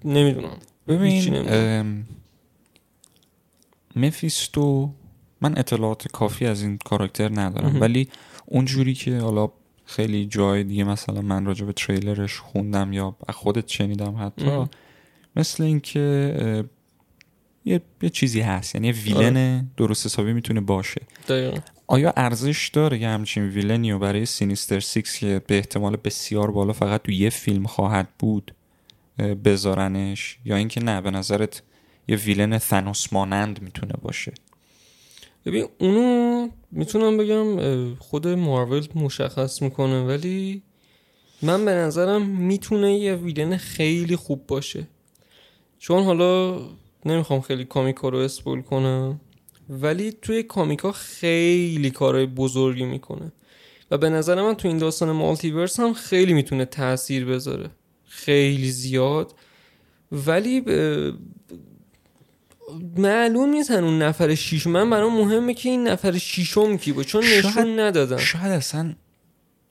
نمی‌دونم. 0.05 0.57
ببین 0.87 2.05
مفیستو 3.97 4.93
من 5.41 5.57
اطلاعات 5.57 6.07
کافی 6.07 6.45
از 6.45 6.61
این 6.61 6.77
کاراکتر 6.77 7.41
ندارم 7.41 7.81
ولی 7.81 8.07
اونجوری 8.45 8.93
که 8.93 9.17
حالا 9.19 9.49
خیلی 9.85 10.25
جای 10.25 10.63
دیگه 10.63 10.83
مثلا 10.83 11.21
من 11.21 11.45
راجع 11.45 11.65
به 11.65 11.73
تریلرش 11.73 12.39
خوندم 12.39 12.93
یا 12.93 13.15
خودت 13.29 13.67
شنیدم 13.67 14.15
حتی 14.19 14.65
مثل 15.35 15.63
اینکه 15.63 16.63
یه،, 17.65 17.81
یه 18.01 18.09
چیزی 18.09 18.41
هست 18.41 18.75
یعنی 18.75 18.91
villain 18.91 19.67
درست 19.77 20.05
حسابی 20.05 20.33
می‌تونه 20.33 20.61
باشه. 20.61 21.01
دقیقا. 21.27 21.57
آیا 21.87 22.13
ارزش 22.17 22.69
داره 22.73 22.99
یه 22.99 23.07
همچین 23.07 23.47
villain 23.47 23.86
ی 23.86 23.91
و 23.91 23.99
برای 23.99 24.25
Sinister 24.25 24.79
Six 24.79 25.17
که 25.17 25.41
به 25.47 25.55
احتمال 25.55 25.97
بسیار 26.03 26.51
بالا 26.51 26.73
فقط 26.73 27.01
تو 27.01 27.11
یه 27.11 27.29
فیلم 27.29 27.65
خواهد 27.65 28.07
بود 28.19 28.55
بذارنش؟ 29.45 30.37
یا 30.45 30.55
اینکه 30.55 30.83
نه 30.83 31.01
به 31.01 31.11
نظرت 31.11 31.61
یه 32.07 32.15
villain 32.15 32.57
ثانوس 32.57 33.13
مانند 33.13 33.61
می‌تونه 33.61 33.93
باشه. 34.01 34.33
ببین 35.45 35.67
اونو 35.79 36.49
می‌تونم 36.71 37.17
بگم 37.17 37.95
خود 37.95 38.27
مارول 38.27 38.87
مشخص 38.95 39.61
می‌کنه 39.61 40.03
ولی 40.03 40.63
من 41.41 41.65
به 41.65 41.71
نظرم 41.71 42.25
می‌تونه 42.25 42.97
یه 42.97 43.15
ویلن 43.15 43.57
خیلی 43.57 44.15
خوب 44.15 44.47
باشه. 44.47 44.87
چون 45.79 46.03
حالا 46.03 46.59
نمی‌خوام 47.05 47.41
خیلی 47.41 47.65
کامیکا 47.65 48.09
رو 48.09 48.17
اسپول 48.17 48.61
کنم 48.61 49.21
ولی 49.69 50.11
توی 50.11 50.43
کامیکا 50.43 50.91
خیلی 50.91 51.91
کارهای 51.91 52.25
بزرگی 52.25 52.85
می‌کنه. 52.85 53.31
و 53.91 53.97
به 53.97 54.09
نظر 54.09 54.41
من 54.41 54.53
تو 54.53 54.67
این 54.67 54.77
داستان 54.77 55.11
مالتیورس 55.11 55.79
هم 55.79 55.93
خیلی 55.93 56.33
می‌تونه 56.33 56.65
تاثیر 56.65 57.25
بذاره. 57.25 57.69
خیلی 58.05 58.71
زیاد. 58.71 59.35
ولی 60.11 60.63
معلوم 62.97 63.49
نیست 63.49 63.71
اون 63.71 64.01
نفر 64.01 64.35
شیش 64.35 64.67
من 64.67 64.89
برام 64.89 65.17
مهمه 65.17 65.53
که 65.53 65.69
این 65.69 65.87
نفر 65.87 66.17
شیشم 66.17 66.77
کی 66.77 66.91
بود 66.91 67.05
چون 67.05 67.23
نشون 67.23 67.79
ندادن 67.79 68.17
شاید 68.17 68.51
اصلا 68.51 68.93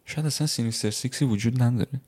شاید 0.05 0.26
اصلا 0.26 0.47
Sinister 0.47 0.90
Six 0.90 1.16
ی 1.16 1.25
وجود 1.25 1.62
نداره. 1.62 2.00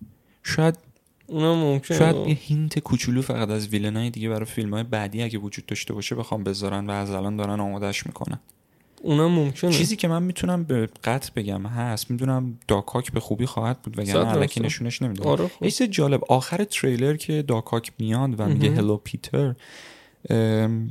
شاید 0.42 0.78
اونم 1.26 1.54
ممکنه. 1.54 1.98
شاید 1.98 2.16
یه 2.16 2.34
hint 2.34 2.78
کوچولو 2.78 3.22
فقط 3.22 3.50
از 3.50 3.68
villain 3.68 4.05
ای 4.05 4.10
دیگه 4.10 4.28
برای 4.28 4.44
فیلم 4.44 4.74
های 4.74 4.82
بعدی 4.82 5.22
اگه 5.22 5.38
وجود 5.38 5.66
داشته 5.66 5.94
باشه 5.94 6.14
بخوام 6.14 6.44
بذارن 6.44 6.86
و 6.86 6.90
از 6.90 7.10
الان 7.10 7.36
دارن 7.36 7.60
آمادش 7.60 8.06
می‌کنن. 8.06 8.38
اونم 9.02 9.30
ممکنه. 9.30 9.70
چیزی 9.70 9.96
که 9.96 10.08
من 10.08 10.22
می‌تونم 10.22 10.64
به 10.64 10.88
قطع 11.04 11.30
بگم 11.36 11.66
هست 11.66 12.10
می‌دونم 12.10 12.58
داکاک 12.68 13.12
به 13.12 13.20
خوبی 13.20 13.46
خواهد 13.46 13.82
بود 13.82 13.98
وگرنه. 13.98 14.28
الکی 14.28 14.60
نشونش 14.60 15.02
نمی‌دونم 15.02 15.28
آره 15.28 15.48
خب. 15.48 15.86
جالب 15.86 16.20
آخر 16.28 16.64
تریلر 16.64 17.16
که 17.16 17.42
داکاک 17.42 17.92
میاد 17.98 18.40
و 18.40 18.46
میگه. 18.46 18.70
Hello 18.70 18.96
Peter 18.96 19.54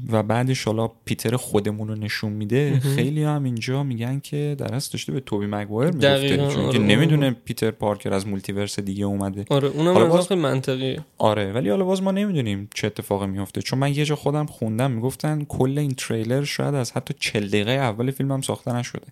و 0.10 0.24
بعدش 0.24 0.64
حالا 0.64 0.88
پیتر 1.06 1.36
خودمون 1.36 1.88
رو 1.88 1.96
نشون 1.96 2.32
میده. 2.32 2.80
خیلی 2.80 3.24
هم 3.24 3.44
اینجا 3.44 3.84
میگن 3.84 4.20
که 4.20 4.56
در 4.58 4.76
اصل 4.76 4.92
داشته 4.94 5.12
به 5.12 5.20
توبی 5.20 5.46
مگوایر 5.46 5.92
می‌گفته 5.92 6.38
چون 6.38 6.46
آره، 6.46 6.54
که 6.56 6.62
آره. 6.62 6.80
نمی‌دونه 6.80 7.32
پیتر 7.46 7.72
پارکر 7.72 8.14
از 8.14 8.28
multiverse 8.28 8.80
دیگه 8.80 9.06
اومده 9.06 9.46
آره 9.50 9.68
اونم 9.68 9.94
حالا 9.94 10.06
از 10.06 10.12
باز- 10.12 10.28
خیلی 10.28 10.42
منطقیه 10.42 11.06
آره 11.18 11.54
ولی 11.54 11.70
حالا 11.70 11.86
باز 11.86 12.04
ما 12.04 12.12
نمی‌دونیم 12.12 12.70
چه 12.74 12.88
اتفاقی 12.88 13.28
میفته 13.28 13.62
چون 13.62 13.80
من 13.80 13.94
یه 13.94 14.06
جا 14.06 14.16
خودم 14.16 14.46
خوندم 14.46 14.92
می‌گفتن 14.92 15.44
کل 15.44 15.78
این 15.78 15.92
تریلر 15.92 16.44
شاید 16.44 16.76
از 16.76 16.92
حتی 16.92 17.14
40 17.20 17.48
دقیقه 17.48 17.72
اول 17.72 18.12
فیلمم 18.12 18.42
ساخته 18.42 18.76
نشده. 18.76 19.08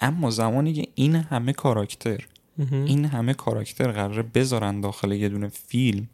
اما 0.00 0.30
زمانی 0.30 0.72
که 0.72 0.84
این 0.94 1.14
همه 1.14 1.52
کاراکتر. 1.52 2.26
این 2.70 3.04
همه 3.04 3.34
کاراکتر 3.34 3.92
قراره 3.92 4.22
بذارن 4.22 4.80
داخل 4.80 5.12
یه 5.12 5.28
دونه 5.28 5.48
فیلم 5.48 6.08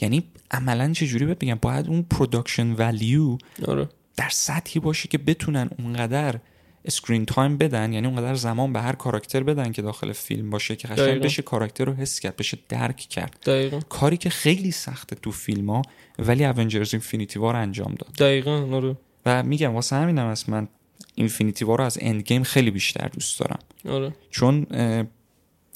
یعنی 0.00 0.22
عملا 0.50 0.92
چجوری 0.92 1.26
بهت 1.26 1.38
بگم 1.38 1.58
باید 1.62 1.88
اون 1.88 2.02
production 2.02 2.72
value 2.72 3.38
آره. 3.66 3.88
در 4.16 4.28
سطحی 4.28 4.80
باشه 4.80 5.08
که 5.08 5.18
بتونن 5.18 5.70
اونقدر 5.78 6.40
screen 6.84 7.26
time 7.26 7.56
بدن 7.56 7.92
یعنی 7.92 8.06
اونقدر 8.06 8.34
زمان 8.34 8.72
به 8.72 8.80
هر 8.80 8.92
کاراکتر 8.92 9.42
بدن 9.42 9.72
که 9.72 9.82
داخل 9.82 10.12
فیلم 10.12 10.50
باشه 10.50 10.76
که 10.76 10.88
قشنگ. 10.88 11.22
بشه 11.22 11.42
کاراکتر 11.42 11.84
رو 11.84 11.92
حس 11.92 12.20
کرد 12.20 12.36
بشه 12.36 12.58
درک 12.68 12.96
کرد. 12.96 13.38
دقیقا. 13.46 13.80
کاری 13.80 14.16
که 14.16 14.30
خیلی 14.30 14.70
سخته 14.70 15.16
تو 15.16 15.30
فیلم 15.30 15.70
ها 15.70 15.82
ولی 16.18 16.44
Avengers 16.44 16.94
Infinity 16.94 17.38
War 17.38 17.56
انجام 17.56 17.94
داد. 17.94 18.14
دقیقا 18.18 18.68
آره. 18.72 18.96
و 19.26 19.42
میگم 19.42 19.74
واسه 19.74 19.96
همینم 19.96 20.26
هست 20.26 20.48
من 20.48 20.68
Infinity 21.14 21.64
War 21.64 21.78
رو 21.78 21.84
از 21.84 21.98
End 22.00 22.22
Game 22.22 22.42
خیلی 22.42 22.70
بیشتر 22.70 23.08
دوست 23.08 23.40
دارم. 23.40 23.58
آره. 23.88 24.12
چون 24.30 24.66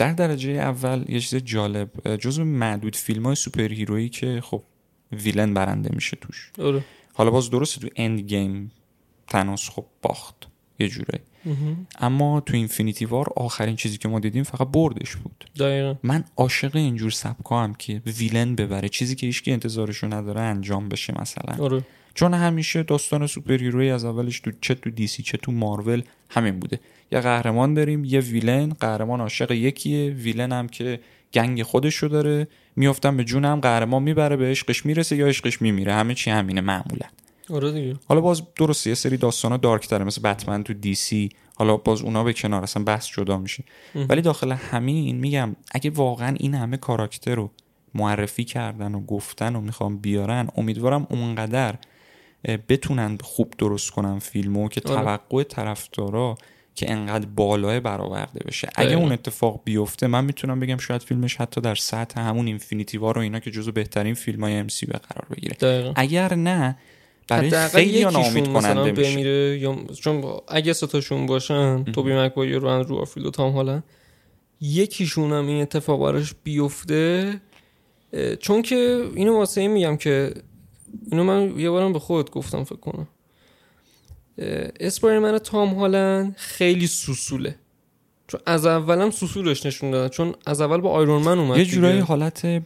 در 0.03 0.13
درجه 0.13 0.51
اول 0.51 1.05
یه 1.09 1.21
چیز 1.21 1.35
جالب 1.43 2.17
جزو 2.17 2.45
معدود 2.45 2.97
فیلم 2.97 3.27
های 3.27 3.35
superhero 3.35 3.73
یی 3.73 4.09
که 4.09 4.41
خب 4.41 4.63
villain 5.13 5.55
برنده 5.55 5.91
میشه 5.95 6.17
توش. 6.21 6.51
آره. 6.59 6.85
حالا 7.15 7.31
باز 7.31 7.51
درسته 7.51 7.81
تو 7.81 7.89
End 7.97 8.21
Game 8.21 8.73
تناس 9.29 9.71
خب 9.71 9.85
باخت 10.03 10.37
یه 10.79 10.89
جوره. 10.89 11.21
اما 11.99 12.41
تو 12.41 12.57
Infinity 12.57 13.05
War 13.05 13.33
آخرین 13.37 13.77
چیزی 13.77 13.99
که 13.99 14.09
ما 14.09 14.21
دیدیم 14.21 14.43
فقط 14.43 14.69
بردش 14.69 15.17
بود. 15.17 15.45
دقیقا. 15.59 15.95
من 16.03 16.25
عاشق 16.37 16.77
اینجور 16.77 17.11
سبکا 17.11 17.65
هم 17.65 17.75
که 17.75 18.03
villain 18.07 18.55
ببره. 18.55 18.89
چیزی 18.89 19.15
که 19.15 19.27
هیچکی 19.27 19.53
انتظارشو 19.53 20.07
نداره 20.07 20.41
انجام 20.41 20.89
بشه 20.89 21.21
مثلا. 21.21 21.65
آره. 21.65 21.83
چون 22.15 22.35
همیشه 22.35 22.83
داستان 22.83 23.27
superhero 23.27 23.57
ی 23.57 23.91
از 23.91 24.05
اولش 24.05 24.41
تو 24.41 24.51
چه 24.61 24.75
تو 24.75 24.91
DC 24.91 25.23
چه 25.23 25.39
تو 25.39 25.53
مارول 25.53 26.03
همین 26.31 26.61
بوده. 26.61 26.81
یه 27.13 27.21
قهرمان 27.21 27.75
داریم 27.75 28.05
یه 28.05 28.21
villain. 28.21 28.69
قهرمان 28.69 29.21
عاشق 29.21 29.51
یکیه. 29.51 30.11
villain 30.11 30.53
هم 30.53 30.69
که 30.69 31.01
gang 31.35 31.63
خودشو 31.63 32.07
داره. 32.07 32.49
میافتن 32.77 33.17
به 33.17 33.25
جون 33.25 33.45
هم 33.45 33.61
قهرمان 33.61 34.03
می‌بره 34.03 34.37
به 34.37 34.45
عشقش 34.45 34.87
می‌رسه 34.87 35.17
یا 35.17 35.27
عشقش 35.27 35.63
میمیره. 35.63 35.95
همه 35.95 36.15
چی 36.15 36.31
همینه 36.31 36.61
معمولا. 36.61 37.07
آره 37.51 37.73
دیگه. 37.73 37.97
حالا 38.09 38.21
باز 38.21 38.43
درسته 38.57 38.91
یه 38.91 38.95
سری 38.95 39.17
داستانا 39.17 39.57
dark 39.57 39.89
تره 39.89 40.05
مثل 40.05 40.23
بتمن 40.23 40.63
تو 40.63 40.75
DC. 40.75 41.29
حالا 41.57 41.77
باز 41.77 42.03
اونا 42.03 42.25
به 42.25 42.33
کنار 42.33 42.63
اصلا 42.63 42.85
بحث 42.85 43.09
جدا 43.09 43.39
میشه. 43.39 43.65
ولی 43.95 44.21
داخل 44.21 44.53
همین 44.53 45.17
میگم 45.17 45.57
اگه 45.73 45.91
واقعا 45.91 46.37
این 46.39 46.55
همه 46.55 46.77
کاراکتر 46.77 47.35
رو 47.35 47.51
معرفی 47.95 48.45
کردن 48.45 48.95
و 48.95 49.01
گفتن 49.01 49.57
و 49.57 49.61
می‌خوام 49.61 49.99
بیارن 49.99 50.49
امیدوارم 50.57 51.07
اونقدر 51.11 51.75
بتونن 52.45 53.19
خوب 53.23 53.55
درست 53.59 53.91
کنن 53.91 54.19
فیلمو 54.19 54.69
که 54.69 54.83
آره. 54.85 55.03
توقع 55.03 55.43
طرفدارا 55.43 56.35
که 56.75 56.91
انقدر 56.93 57.27
بالای 57.27 57.81
برآورده 57.81 58.45
بشه. 58.47 58.69
اگه. 58.75 58.95
اون 58.95 59.13
اتفاق 59.13 59.61
بیفته 59.65 60.07
من 60.07 60.25
می‌تونم 60.25 60.61
بگم 60.61 60.77
شاید 60.77 61.03
فیلمش 61.03 61.37
حتی 61.37 61.61
در 61.61 61.75
سطح 61.75 62.21
همون 62.21 62.47
اینفینیتی 62.47 62.99
وار 62.99 63.19
و 63.19 63.21
اینا 63.21 63.41
که 63.41 63.51
جزو 63.51 63.73
بهترین 63.73 64.15
فیلم 64.15 64.45
های 64.45 64.55
ام 64.55 64.67
قرار 64.89 65.27
بگیره. 65.37 65.57
دقیقا. 65.61 65.93
اگر 65.97 66.35
نه 66.35 66.79
برای 67.29 67.69
خیلی 67.69 68.05
ناامید 68.05 68.49
کننده 68.53 68.93
بمیره 68.93 69.59
یا 69.59 69.77
چون 70.01 70.21
با- 70.21 70.45
اگه 70.49 70.73
ستاشون 70.73 71.27
باشن 71.27 71.85
توبی 71.85 72.15
مکوایر 72.15 72.59
رو 72.59 72.69
اندرو 72.69 72.97
گارفیلد 72.97 73.27
و 73.27 73.31
تام 73.31 73.53
هالند 73.53 73.85
یکیشون 74.61 75.33
هم 75.33 75.47
این 75.47 75.63
اتفاق 75.63 76.01
براش 76.01 76.35
بیفته 76.45 77.35
چون 78.41 78.63
که 78.63 79.05
اینو 79.15 79.37
واسه 79.37 79.61
این 79.61 79.71
میگم 79.71 79.97
که 79.97 80.35
اینو 81.11 81.25
من 81.25 81.59
یه 81.59 81.71
بارم 81.71 81.93
به 81.93 81.99
خودت 81.99 82.31
گفتم 82.31 82.65
فکر 82.65 82.77
کنم. 82.77 83.09
اسپایرمن 84.81 85.39
تام 85.39 85.75
هالند 85.75 86.35
خیلی 86.37 86.87
سوسوله. 86.87 87.55
چون 88.27 88.41
از 88.47 88.67
اولم 88.67 89.11
سوسولش 89.11 89.67
نشون 89.67 89.91
دادن. 89.91 90.09
چون 90.09 90.35
از 90.47 90.61
اول 90.61 90.81
با 90.81 90.91
آیرون 90.91 91.23
من 91.23 91.39
اومد 91.39 91.59
یه. 91.59 91.65
جورایی 91.65 91.99
حالت 91.99 92.63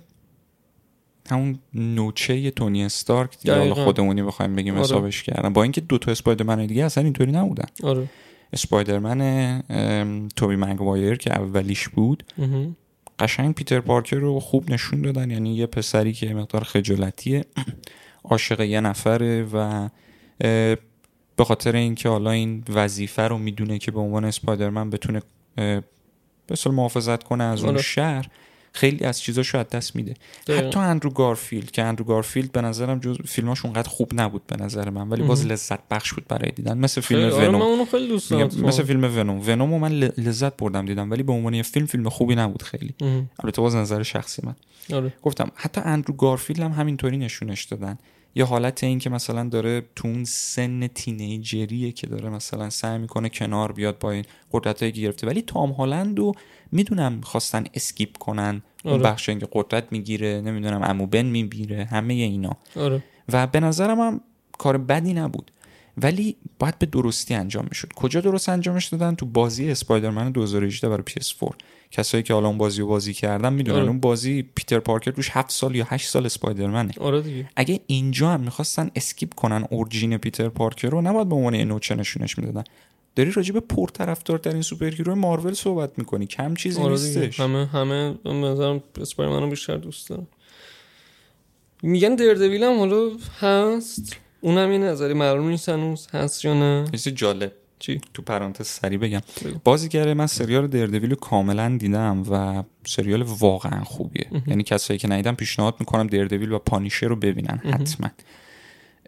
همون 1.30 1.59
نوچه 1.75 2.50
تونی 2.50 2.85
استارک 2.85 3.38
دیگه. 3.38 3.59
حالا. 3.59 3.75
خودمونی 3.75 4.23
بخوایم 4.23 4.56
بگیم 4.56 4.75
آره. 4.75 4.83
حسابش 4.83 5.23
کردن 5.23 5.52
با 5.52 5.62
اینکه 5.62 5.80
دو 5.80 5.99
تا 5.99 6.11
اسپایدرمن 6.11 6.66
دیگه 6.66 6.85
اصلا 6.85 7.04
اینطوری 7.04 7.33
نبودن. 7.33 7.66
آره. 7.83 8.09
اسپایدرمن 8.52 9.62
توبی 10.37 10.56
مگوایر 10.56 11.16
که 11.16 11.33
اولیش 11.33 11.88
بود. 11.88 12.25
قشنگ 13.18 13.54
پیتر 13.54 13.80
پارکر 13.80 14.16
رو 14.16 14.40
خوب 14.40 14.71
نشون 14.71 15.02
دادن. 15.02 15.30
یعنی 15.30 15.56
یه 15.56 15.66
پسری 15.66 16.12
که 16.12 16.35
مقدار 16.35 16.64
خجالتیه. 16.64 17.45
عاشق 18.30 18.61
یه 18.61 18.80
نفره 18.80 19.42
و 19.52 19.88
به 21.37 21.45
خاطر 21.45 21.76
اینکه 21.76 22.09
حالا 22.09 22.30
این 22.30 22.64
وظیفه 22.68 23.23
رو 23.23 23.38
می‌دونه 23.38 23.78
که 23.78 23.90
به 23.90 24.00
عنوان 24.00 24.25
اسپایدرمن 24.25 24.90
بتونه 24.90 25.23
به 26.47 26.71
محافظت 26.71 27.23
کنه 27.23 27.45
از 27.45 27.61
اون 27.61 27.68
آره. 27.73 27.83
شهر 27.83 28.28
خیلی 28.73 29.04
از 29.04 29.21
چیزاشو 29.21 29.59
از 29.59 29.68
دست 29.68 29.97
میده. 29.97 30.14
حتی 30.49 30.78
اندرو 30.78 31.11
گارفیلد 31.11 31.71
که 31.71 31.83
اندرو 31.83 32.04
گارفیلد 32.04 32.52
به 32.52 32.61
نظرم 32.61 32.99
جز 32.99 33.16
فیلماش 33.26 33.64
اونقدر 33.64 33.88
خوب 33.88 34.11
نبود 34.14 34.47
به 34.47 34.56
نظر 34.56 34.90
من 34.90 35.09
ولی 35.09 35.23
باز. 35.23 35.47
لذت 35.47 35.78
بخش 35.90 36.12
بود 36.14 36.28
برای 36.28 36.50
دیدن. 36.50 36.78
مثل 36.78 37.00
فیلم 37.00 37.21
خیلی- 37.21 37.33
آره 37.33 37.49
من 37.49 37.54
ونوم 37.54 37.62
اونو 37.71 37.85
خیلی 37.85 38.09
دوست 38.09 38.33
مثل 38.33 38.83
فیلم 38.83 39.04
ونوم. 39.04 39.40
ونوم 39.49 39.71
رو 39.73 39.78
من 39.78 39.92
لذت 39.92 40.56
بردم 40.56 40.87
دیدم 40.87 41.11
ولی 41.11 41.23
به 41.23 41.33
عنوان 41.33 41.54
یه 41.54 41.62
فیلم 41.62 41.87
فیلم 41.87 42.09
خوبی 42.09 42.35
نبود 42.35 42.62
خیلی. 42.62 42.95
البته 43.38 43.62
باز 43.62 43.76
نظر 43.76 44.02
شخصی 44.02 44.42
من. 44.45 44.54
آره. 44.97 45.12
گفتم 45.23 45.50
حتی 45.54 45.80
اندرو 45.85 46.14
گارفیلد 46.14 46.61
هم 46.61 46.73
همینطوری 46.73 47.16
نشونش 47.16 47.64
دادن. 47.64 47.99
یه 48.37 48.45
حالت 48.45 48.85
این 48.85 48.99
که 48.99 49.11
مثلا 49.11 49.49
داره 49.49 49.83
تو 49.97 50.09
اون 50.09 50.25
سن 50.25 50.87
teenager 50.87 51.71
یه 51.71 51.92
که 51.93 52.07
داره 52.07 52.28
مثلا 52.28 52.71
سعی 52.71 52.99
می‌کنه 52.99 53.28
کنار 53.28 53.73
بیاد 53.73 53.99
با 53.99 54.11
این 54.11 54.25
قدرتایی 54.52 54.93
که 54.93 55.00
گرفته. 55.00 55.26
ولی 55.26 55.43
تام 55.43 55.71
هالند 55.71 56.19
رو 56.19 56.33
می‌دونم 56.73 57.21
خواستن 57.21 57.64
skip 57.75 58.18
کنن. 58.19 58.62
اون 58.85 58.95
آره. 58.95 59.02
بخش 59.02 59.31
که 59.31 59.49
قدرت 59.52 59.93
می‌گیره 59.93 60.40
نمی‌دونم 60.40 60.83
عمو 60.82 61.06
بن 61.07 61.26
می‌میره 61.26 61.85
همه 61.85 62.14
اینا. 62.14 62.57
آره. 62.76 63.05
و 63.33 63.47
به 63.47 63.61
نظرم 63.61 64.00
هم 64.00 64.21
کار 64.59 64.78
بدی 64.78 65.14
نبود. 65.14 65.50
ولی 66.02 66.36
باید 66.58 66.78
به 66.78 66.86
درستی 66.86 67.34
انجام 67.34 67.66
می‌شد. 67.68 67.92
کجا 67.96 68.20
درست 68.20 68.48
انجامش 68.48 68.86
دادن؟ 68.86 69.14
تو 69.14 69.26
بازی 69.26 69.70
اسپایدرمن 69.70 70.30
2018 70.32 70.88
برای 70.88 71.02
PS4 71.10 71.54
کسایی 71.90 72.22
که 72.22 72.34
حالا 72.34 72.48
اون 72.48 72.58
بازی 72.58 72.80
رو 72.80 72.86
بازی 72.86 73.14
کردن 73.14 73.52
می‌دونن 73.52 73.78
آره. 73.78 73.88
اون 73.88 74.00
بازی 74.00 74.42
پیتر 74.54 74.78
پارکر 74.78 75.10
توش 75.10 75.30
7 75.30 75.50
سال 75.50 75.76
یا 75.76 75.86
8 75.88 76.08
سال 76.08 76.26
اسپایدرمنه. 76.26 76.92
آره 77.00 77.22
دیگه. 77.22 77.50
اگه 77.56 77.80
اینجا 77.86 78.30
هم 78.30 78.40
می‌خواستن 78.40 78.90
skip 78.96 79.35
کنن 79.34 79.64
origin 79.70 80.18
پیتر 80.18 80.48
پارکر 80.48 80.88
رو 80.88 81.00
نباید 81.00 81.28
به 81.28 81.34
عنوان 81.34 81.54
یه 81.54 81.64
نوچه 81.64 81.94
نشونش 81.94 82.38
می‌دادن. 82.38 82.64
داری 83.16 83.30
راجع 83.32 83.52
به 83.52 83.60
پرطرفدار 83.60 84.38
در 84.38 84.52
این 84.52 84.62
سوپر 84.62 84.90
هیرو 84.90 85.14
مارول 85.14 85.54
صحبت 85.54 85.98
می‌کنی. 85.98 86.26
کم 86.26 86.54
چیزی 86.54 86.80
آره 86.80 86.92
نیستش. 86.92 87.40
همه 87.40 87.66
همه 87.66 88.14
اسپایدرمن 89.00 89.42
رو 89.42 89.50
بیشتر 89.50 89.76
دوست 89.76 90.08
دارم 90.08 90.26
میگن 91.82 92.14
دردویل 92.14 92.62
هم 92.62 92.78
حالا 92.78 93.10
هست. 93.40 94.16
اونم 94.40 94.73
یه 94.73 94.78
نظری 94.78 95.14
معلوم 95.14 95.49
نیست 95.49 95.69
هنوز 95.69 96.09
هست 96.12 96.45
یا 96.45 96.55
نه؟ 96.55 96.85
یه 96.93 96.99
چیز 96.99 97.14
جالب. 97.14 97.52
چی؟ 97.78 98.00
تو 98.14 98.23
پرانتز 98.23 98.66
سریع 98.66 98.99
بگم. 98.99 99.21
بگو. 99.45 99.59
بازیگر 99.64 100.14
من 100.14 100.26
سریال 100.26 100.66
دردویل 100.66 101.11
رو 101.11 101.16
کاملا 101.16 101.76
دیدم 101.78 102.23
و 102.31 102.62
سریال 102.87 103.23
واقعا 103.23 103.85
خوبیه. 103.85 104.26
یعنی 104.47 104.62
کسایی 104.62 104.99
که 104.99 105.09
ندیدن 105.09 105.35
پیشنهاد 105.35 105.75
می‌کنم 105.81 106.07
دردویل 106.07 106.52
و 106.52 106.59
پانیشر 106.58 107.06
رو 107.07 107.16
ببینن 107.16 107.61
حتما. 107.64 108.11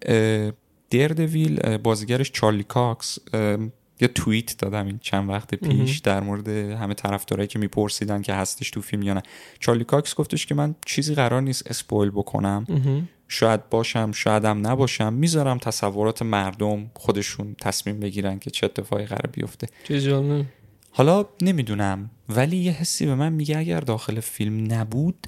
اه، 0.02 0.52
دردویل 0.90 1.76
بازیگرش 1.76 2.32
چارلی 2.32 2.62
کاکس. 2.62 3.18
یه 4.00 4.08
توییت 4.08 4.58
دادم 4.58 4.86
این 4.86 4.98
چند 5.02 5.28
وقت 5.28 5.54
پیش 5.54 5.98
در 5.98 6.20
مورد 6.20 6.48
همه 6.48 6.94
طرفدارایی 6.94 7.48
که 7.48 7.58
میپرسیدن 7.58 8.22
که 8.22 8.34
هستش 8.34 8.70
تو 8.70 8.80
فیلم 8.80 9.02
یا 9.02 9.14
نه. 9.14 9.22
چارلی 9.60 9.84
کاکس 9.84 10.14
گفتش 10.14 10.46
که 10.46 10.54
من 10.54 10.74
چیزی 10.86 11.14
قرار 11.14 11.42
نیست 11.42 11.70
spoil 11.70 12.10
بکنم. 12.10 12.66
شاید 13.28 13.68
باشم 13.68 14.12
شایدم 14.12 14.66
نباشم 14.66 15.12
می‌ذارم 15.12 15.58
تصورات 15.58 16.22
مردم 16.22 16.90
خودشون 16.94 17.56
تصمیم 17.60 18.00
بگیرن 18.00 18.38
که 18.38 18.50
چه 18.50 18.66
اتفاقی 18.66 19.04
قرار 19.04 19.30
بیفته. 19.32 19.66
چه 19.84 20.44
حالا 20.90 21.26
نمی‌دونم 21.42 22.10
ولی 22.28 22.56
یه 22.56 22.72
حسی 22.72 23.06
به 23.06 23.14
من 23.14 23.32
میگه 23.32 23.58
اگر 23.58 23.80
داخل 23.80 24.20
فیلم 24.20 24.72
نبود 24.72 25.26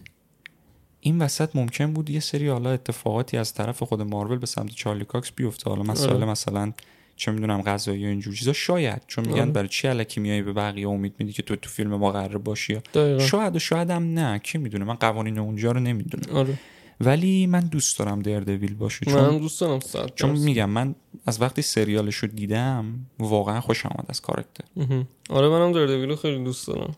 این 1.00 1.23
وسط 1.23 1.57
ممکن 1.57 1.92
بود 1.92 2.11
یه 2.11 2.21
سری 2.21 2.49
حالا 2.49 2.71
اتفاقاتی 2.71 3.37
از 3.37 3.54
طرف 3.54 3.83
خود 3.83 4.02
مارول 4.02 4.38
به 4.38 4.47
سمت 4.47 4.71
چارلی 4.71 5.04
کاکس 5.04 5.33
بیفته. 5.37 5.71
حالا 5.71 5.83
مسائل 5.83 6.16
آره. 6.16 6.26
مثلا 6.26 6.73
چه 7.16 7.33
می‌دونم 7.33 7.62
غذایی 7.62 8.04
و 8.04 8.09
اینجور 8.09 8.35
چیزا. 8.35 8.52
شاید 8.52 9.02
چون 9.07 9.26
میگن 9.26 9.40
آره. 9.40 9.50
برای 9.50 9.69
چی 9.69 9.88
الکی 9.88 10.21
میای 10.21 10.42
به 10.42 10.52
بقیه 10.52 10.88
امید 10.88 11.14
میدی 11.19 11.33
که 11.33 11.42
تو 11.42 11.57
تو 11.57 11.71
فیلم 11.71 11.95
ما 11.95 12.12
قرار 12.12 12.38
باشی؟ 12.38 12.75
دقیقا. 12.75 13.26
شاید 13.26 13.57
و 13.57 13.59
شاید 13.59 13.90
هم 13.90 14.02
نه. 14.02 14.38
کی 14.38 14.59
می‌دونه؟ 14.59 14.85
من 14.85 14.95
قوانین 14.95 15.38
اونجا 15.38 15.73
رو 15.73 15.80
نمی‌دونم. 15.80 16.37
آره. 16.37 16.59
ولی 17.00 17.47
من 17.47 17.61
دوست 17.61 17.99
دارم 17.99 18.23
دردویل 18.23 18.75
باشه 18.75 19.07
چون 19.07 19.14
من 19.21 19.38
دوست 19.38 19.61
دارم 19.61 19.80
صد 19.80 20.14
چون. 20.14 20.30
میگم 20.30 20.71
من 20.71 20.95
از 21.26 21.42
وقتی 21.42 21.62
سریالش 21.62 22.16
رو 22.16 22.28
دیدم 22.28 23.07
واقعا 23.19 23.61
خوشم 23.61 23.88
آمد 23.88 24.07
از 24.09 24.21
کاراکتر. 24.21 24.64
مهم. 24.76 25.09
آره 25.30 25.49
منم 25.49 25.73
دردویل 25.73 26.09
رو 26.09 26.16
خیلی 26.16 26.45
دوست 26.45 26.66
دارم. 26.66 26.95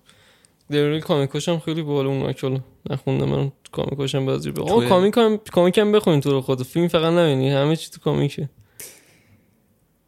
دردویل 0.71 1.01
کامیکاش 1.01 1.49
هم 1.49 1.59
خیلی 1.59 1.83
بالا 1.83 2.09
اون 2.09 2.33
که 2.33 2.47
حالا 2.47 2.61
نخوندم 2.91 3.29
من 3.29 3.53
کامیکاش 3.73 4.15
هم 4.15 4.27
بعضی 4.27 4.51
به 4.51 4.63
کامیک 4.89 5.17
هم 5.19 5.37
کامیک 5.53 5.79
هم 5.79 5.93
بخونین 5.93 6.21
تو 6.21 6.31
رو 6.31 6.41
خود. 6.41 6.63
فیلم 6.63 6.89
فقط 6.89 7.13
نبینی 7.13 7.51
همه 7.51 7.77
چی 7.77 7.91
تو 7.91 8.01
کامیکه. 8.01 8.49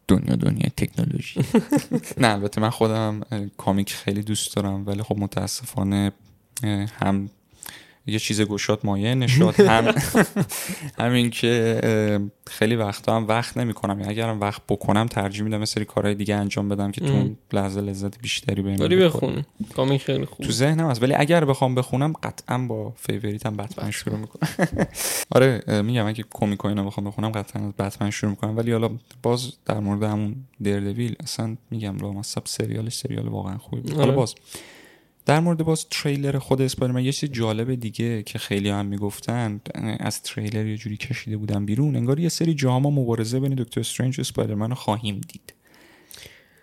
دنیا 0.07 0.35
دنیا 0.35 0.69
تکنولوژی. 0.77 1.39
نه 2.21 2.27
البته 2.33 2.61
من 2.61 2.69
خودم 2.69 3.21
کامیک 3.57 3.93
خیلی 3.93 4.21
دوست 4.21 4.55
دارم 4.55 4.87
ولی 4.87 5.03
خب 5.03 5.17
متاسفانه 5.17 6.11
هم 7.01 7.29
یه 8.07 8.19
چیز 8.19 8.41
گشاد 8.41 8.79
مایه 8.83 9.15
نشاد 9.15 9.59
هم 9.59 9.95
همین 10.99 11.29
که 11.29 11.81
خیلی 12.47 12.75
وقتا 12.75 13.15
هم 13.15 13.27
وقت 13.27 13.57
نمی‌کنم. 13.57 13.99
یعنی 13.99 14.11
اگرم 14.11 14.39
وقت 14.39 14.61
بکنم 14.69 15.05
ترجیح 15.05 15.43
میدم 15.43 15.59
یه 15.59 15.65
سری 15.65 15.85
کارهای 15.85 16.15
دیگه 16.15 16.35
انجام 16.35 16.69
بدم 16.69 16.91
که 16.91 17.01
تو 17.01 17.29
لحظه 17.53 17.81
لذت 17.81 18.21
بیشتری 18.21 18.61
بهم 18.61 18.79
ولی 18.79 18.95
بده. 18.95 19.05
بخون. 19.05 19.45
کامیک 19.75 20.01
خیلی 20.01 20.25
خوب. 20.25 20.45
تو 20.45 20.51
ذهنم 20.51 20.89
هست. 20.89 21.03
ولی 21.03 21.13
اگر 21.13 21.45
بخوام 21.45 21.75
بخونم 21.75 22.13
قطعا 22.23 22.57
با 22.57 22.93
فیوریتم 22.97 23.57
بتمن 23.57 23.91
شروع 23.91 24.17
می‌کنم. 24.17 24.49
آره 25.35 25.81
میگم 25.81 26.05
اگه 26.05 26.25
کمیک 26.31 26.65
اینا 26.65 26.83
بخوام 26.83 27.07
بخونم 27.07 27.29
قطعا 27.29 27.67
از 27.67 27.73
بتمن 27.73 28.09
شروع 28.09 28.29
می‌کنم. 28.29 28.57
ولی 28.57 28.71
حالا 28.71 28.89
باز 29.23 29.53
در 29.65 29.79
مورد 29.79 30.03
همون 30.03 30.35
دردویل 30.63 31.15
اصلا 31.19 31.55
میگم 31.71 31.97
لامصب 31.97 32.41
سریالش 32.45 32.93
سریال 32.93 33.27
واقعا 33.27 33.57
خوبی 33.57 33.91
حالا 33.91 34.03
آره. 34.03 34.11
باز 34.11 34.35
در 35.25 35.39
مورد 35.39 35.63
باز 35.63 35.85
تریلر 35.89 36.39
خود 36.39 36.61
اسپایدرمن 36.61 37.03
یه 37.03 37.11
چیز 37.11 37.31
جالب 37.31 37.75
دیگه 37.75 38.23
که 38.23 38.39
خیلی 38.39 38.69
هم 38.69 38.85
می‌گفتن 38.85 39.61
از 39.99 40.21
تریلر 40.21 40.65
یه 40.65 40.77
جوری 40.77 40.97
کشیده 40.97 41.37
بودن 41.37 41.65
بیرون 41.65 41.95
انگار 41.95 42.19
یه 42.19 42.29
سری 42.29 42.53
جاها 42.53 42.79
ما 42.79 42.89
مبارزه 42.89 43.39
بین 43.39 43.55
دکتر 43.55 43.79
استرنج 43.79 44.19
و 44.19 44.21
اسپایدرمن 44.21 44.69
رو 44.69 44.75
خواهیم 44.75 45.21
دید. 45.27 45.53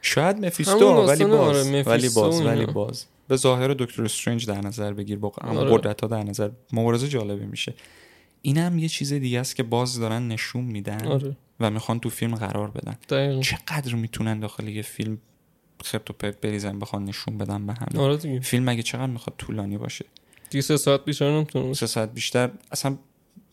شاید 0.02 0.46
مفیستو 0.46 0.94
ولی 0.94 1.06
داستان 1.06 1.30
باز 1.30 1.66
آره، 1.66 1.82
ولی 1.82 2.08
باز 2.08 2.40
ولی. 2.40 2.66
باز. 2.66 3.04
به 3.28 3.36
ظاهر 3.36 3.68
دکتر 3.68 4.04
استرنج 4.04 4.46
در 4.46 4.60
نظر 4.60 4.92
بگیر 4.92 5.18
با 5.18 5.32
آره. 5.40 5.70
قدرت 5.70 6.00
ها 6.00 6.06
در 6.06 6.22
نظر 6.22 6.50
مبارزه 6.72 7.08
جالبه 7.08 7.46
میشه. 7.46 7.74
این 8.42 8.58
هم 8.58 8.78
یه 8.78 8.88
چیز 8.88 9.12
دیگه 9.12 9.40
است 9.40 9.56
که 9.56 9.62
باز 9.62 9.98
دارن 9.98 10.28
نشون 10.28 10.64
میدن 10.64 11.06
آره. 11.06 11.36
و 11.60 11.70
می‌خوان 11.70 12.00
تو 12.00 12.10
فیلم 12.10 12.34
قرار 12.34 12.70
بدن. 12.70 12.96
دقیقا. 13.08 13.40
چقدر 13.40 13.94
می‌تونن 13.94 14.40
داخل 14.40 14.68
یه 14.68 14.82
فیلم 14.82 15.18
خرت 15.82 16.10
و 16.10 16.12
پرت 16.12 16.40
بریزن 16.40 16.78
بخوان 16.78 17.04
نشون 17.04 17.38
بدن 17.38 17.66
به 17.66 17.72
همه. 17.72 18.00
آره 18.00 18.16
دیگه. 18.16 18.40
فیلم 18.40 18.64
مگه 18.64 18.82
چقدر 18.82 19.06
می‌خواد 19.06 19.36
طولانی 19.38 19.78
باشه. 19.78 20.04
دیگه 20.50 20.62
سه 20.62 20.76
ساعت 20.76 21.04
بیشتر 21.04 21.30
نمی‌تونم 21.30 21.72
سه 21.72 21.86
ساعت 21.86 22.14
بیشتر. 22.14 22.50
اصلا 22.72 22.98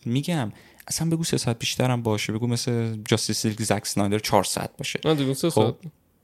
میگم 0.06 0.52
اصلا 0.88 1.10
بگو 1.10 1.24
سه 1.24 1.38
ساعت 1.38 1.60
بیشتر 1.60 1.92
هم 1.92 2.02
باشه. 2.02 2.34
بگو 2.34 2.48
مثل 2.48 2.98
Justice 3.06 3.46
League 3.46 3.62
زک 3.62 3.86
سنایدر 3.86 4.20
چهار 4.20 4.44
ساعت 4.44 4.78
باشه. 4.78 5.00
نه 5.06 5.16
دیگه 5.16 5.34
سه 5.34 5.50
خب، 5.50 5.62
ساعت. 5.62 5.76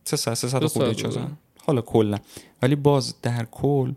سه 0.05 0.17
ساعت 0.17 0.37
سه 0.37 0.47
ساعت 0.47 0.95
چازن 0.95 1.21
بوده. 1.21 1.33
حالا 1.65 1.81
کلا. 1.81 2.17
ولی 2.61 2.75
باز 2.75 3.15
در 3.21 3.45
کل 3.51 3.93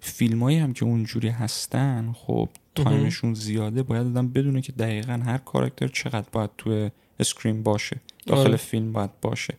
فیلمایی 0.00 0.58
هم 0.58 0.72
که 0.72 0.84
اونجوری 0.84 1.28
هستن 1.28 2.12
خب 2.12 2.48
time 2.74 3.04
شون 3.04 3.34
زیاده. 3.34 3.82
باید 3.82 4.06
آدم 4.06 4.28
بدونه 4.28 4.60
که 4.60 4.72
دقیقا 4.72 5.12
هر 5.12 5.38
کاراکتر 5.38 5.88
چقدر 5.88 6.26
باید 6.32 6.50
توی 6.58 6.90
screen 7.20 7.62
باشه. 7.62 8.00
داخل 8.26 8.40
آره. 8.40 8.56
فیلم 8.56 8.92
باید 8.92 9.20
باشه. 9.20 9.54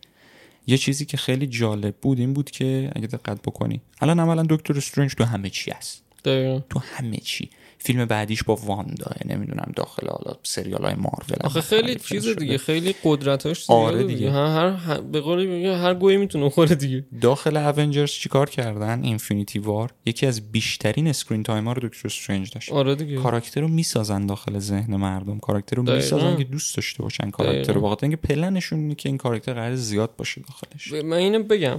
یه 0.67 0.77
چیزی 0.77 1.05
که 1.05 1.17
خیلی 1.17 1.47
جالب 1.47 1.95
بود 1.95 2.19
این 2.19 2.33
بود 2.33 2.51
که 2.51 2.91
اگه 2.95 3.07
دقت 3.07 3.41
بکنی 3.41 3.81
الان 4.01 4.19
عملا 4.19 4.45
دکتر 4.49 4.77
استرنج 4.77 5.15
تو 5.15 5.23
همه 5.23 5.49
چی 5.49 5.71
هست. 5.71 6.03
دقیقا. 6.25 6.59
تو 6.69 6.79
همه 6.79 7.17
چی. 7.17 7.49
فیلم 7.77 8.05
بعدیش 8.05 8.43
با 8.43 8.55
واندا 8.55 9.11
نمی‌دونم 9.25 9.71
داخل 9.75 10.07
حالا 10.07 10.37
سریال 10.43 10.85
های 10.85 10.93
مارول 10.95 11.37
آخه 11.43 11.61
خیلی 11.61 11.95
چیز. 11.95 12.27
دیگه 12.27 12.57
خیلی 12.57 12.95
قدرتاش 13.03 13.69
آره 13.69 14.03
دیگه. 14.03 14.15
دیگه. 14.15 14.31
هر 14.31 15.01
به 15.01 15.35
میگه 15.35 15.77
هر 15.77 15.93
گهی 15.93 16.17
می‌تونه 16.17 16.49
بخوره 16.49 16.75
دیگه. 16.75 17.05
داخل 17.21 17.57
Avengers 17.57 18.11
چیکار 18.11 18.49
کردن؟ 18.49 19.03
Infinity 19.03 19.59
War 19.59 19.91
یکی 20.05 20.25
از 20.25 20.51
بیشترین 20.51 21.07
screen 21.07 21.43
time 21.43 21.67
ها 21.67 21.73
رو 21.73 21.87
دکتر 21.87 22.01
استرنج 22.05 22.53
داشت. 22.53 22.71
آره 22.71 22.95
دیگه. 22.95 23.17
کاراکتر 23.17 23.61
رو 23.61 23.67
می‌سازن 23.67 24.25
داخل 24.25 24.59
ذهن 24.59 24.95
مردم. 24.95 25.39
کاراکتر 25.39 25.75
رو. 25.75 25.83
می‌سازن 25.83 26.37
که 26.37 26.43
دوست 26.43 26.75
داشته 26.75 27.03
باشن 27.03 27.29
کاراکتر 27.29 27.73
رو. 27.73 27.81
بخاطر 27.81 28.05
اینکه 28.05 28.17
پلنشون 28.17 28.79
اینه 28.79 28.95
که 28.95 29.09
این 29.09 29.17
کاراکتر 29.17 29.53
قرار 29.53 29.75
زیاد 29.75 30.15
باشه 30.15 30.41
داخلش. 30.41 31.03
من 31.03 31.17
اینو 31.17 31.43
بگم. 31.43 31.77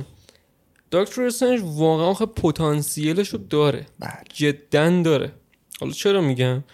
دکتر 0.92 1.22
استرنج 1.22 1.61
واقعا 1.64 2.06
آخه 2.06 2.26
پتانسیلش 2.26 3.28
رو 3.28 3.38
داره. 3.38 3.87
بله. 3.98 4.12
جدا 4.35 5.02
داره. 5.02 5.32
حالا 5.80 5.92
چرا 5.92 6.20
میگم؟ 6.20 6.64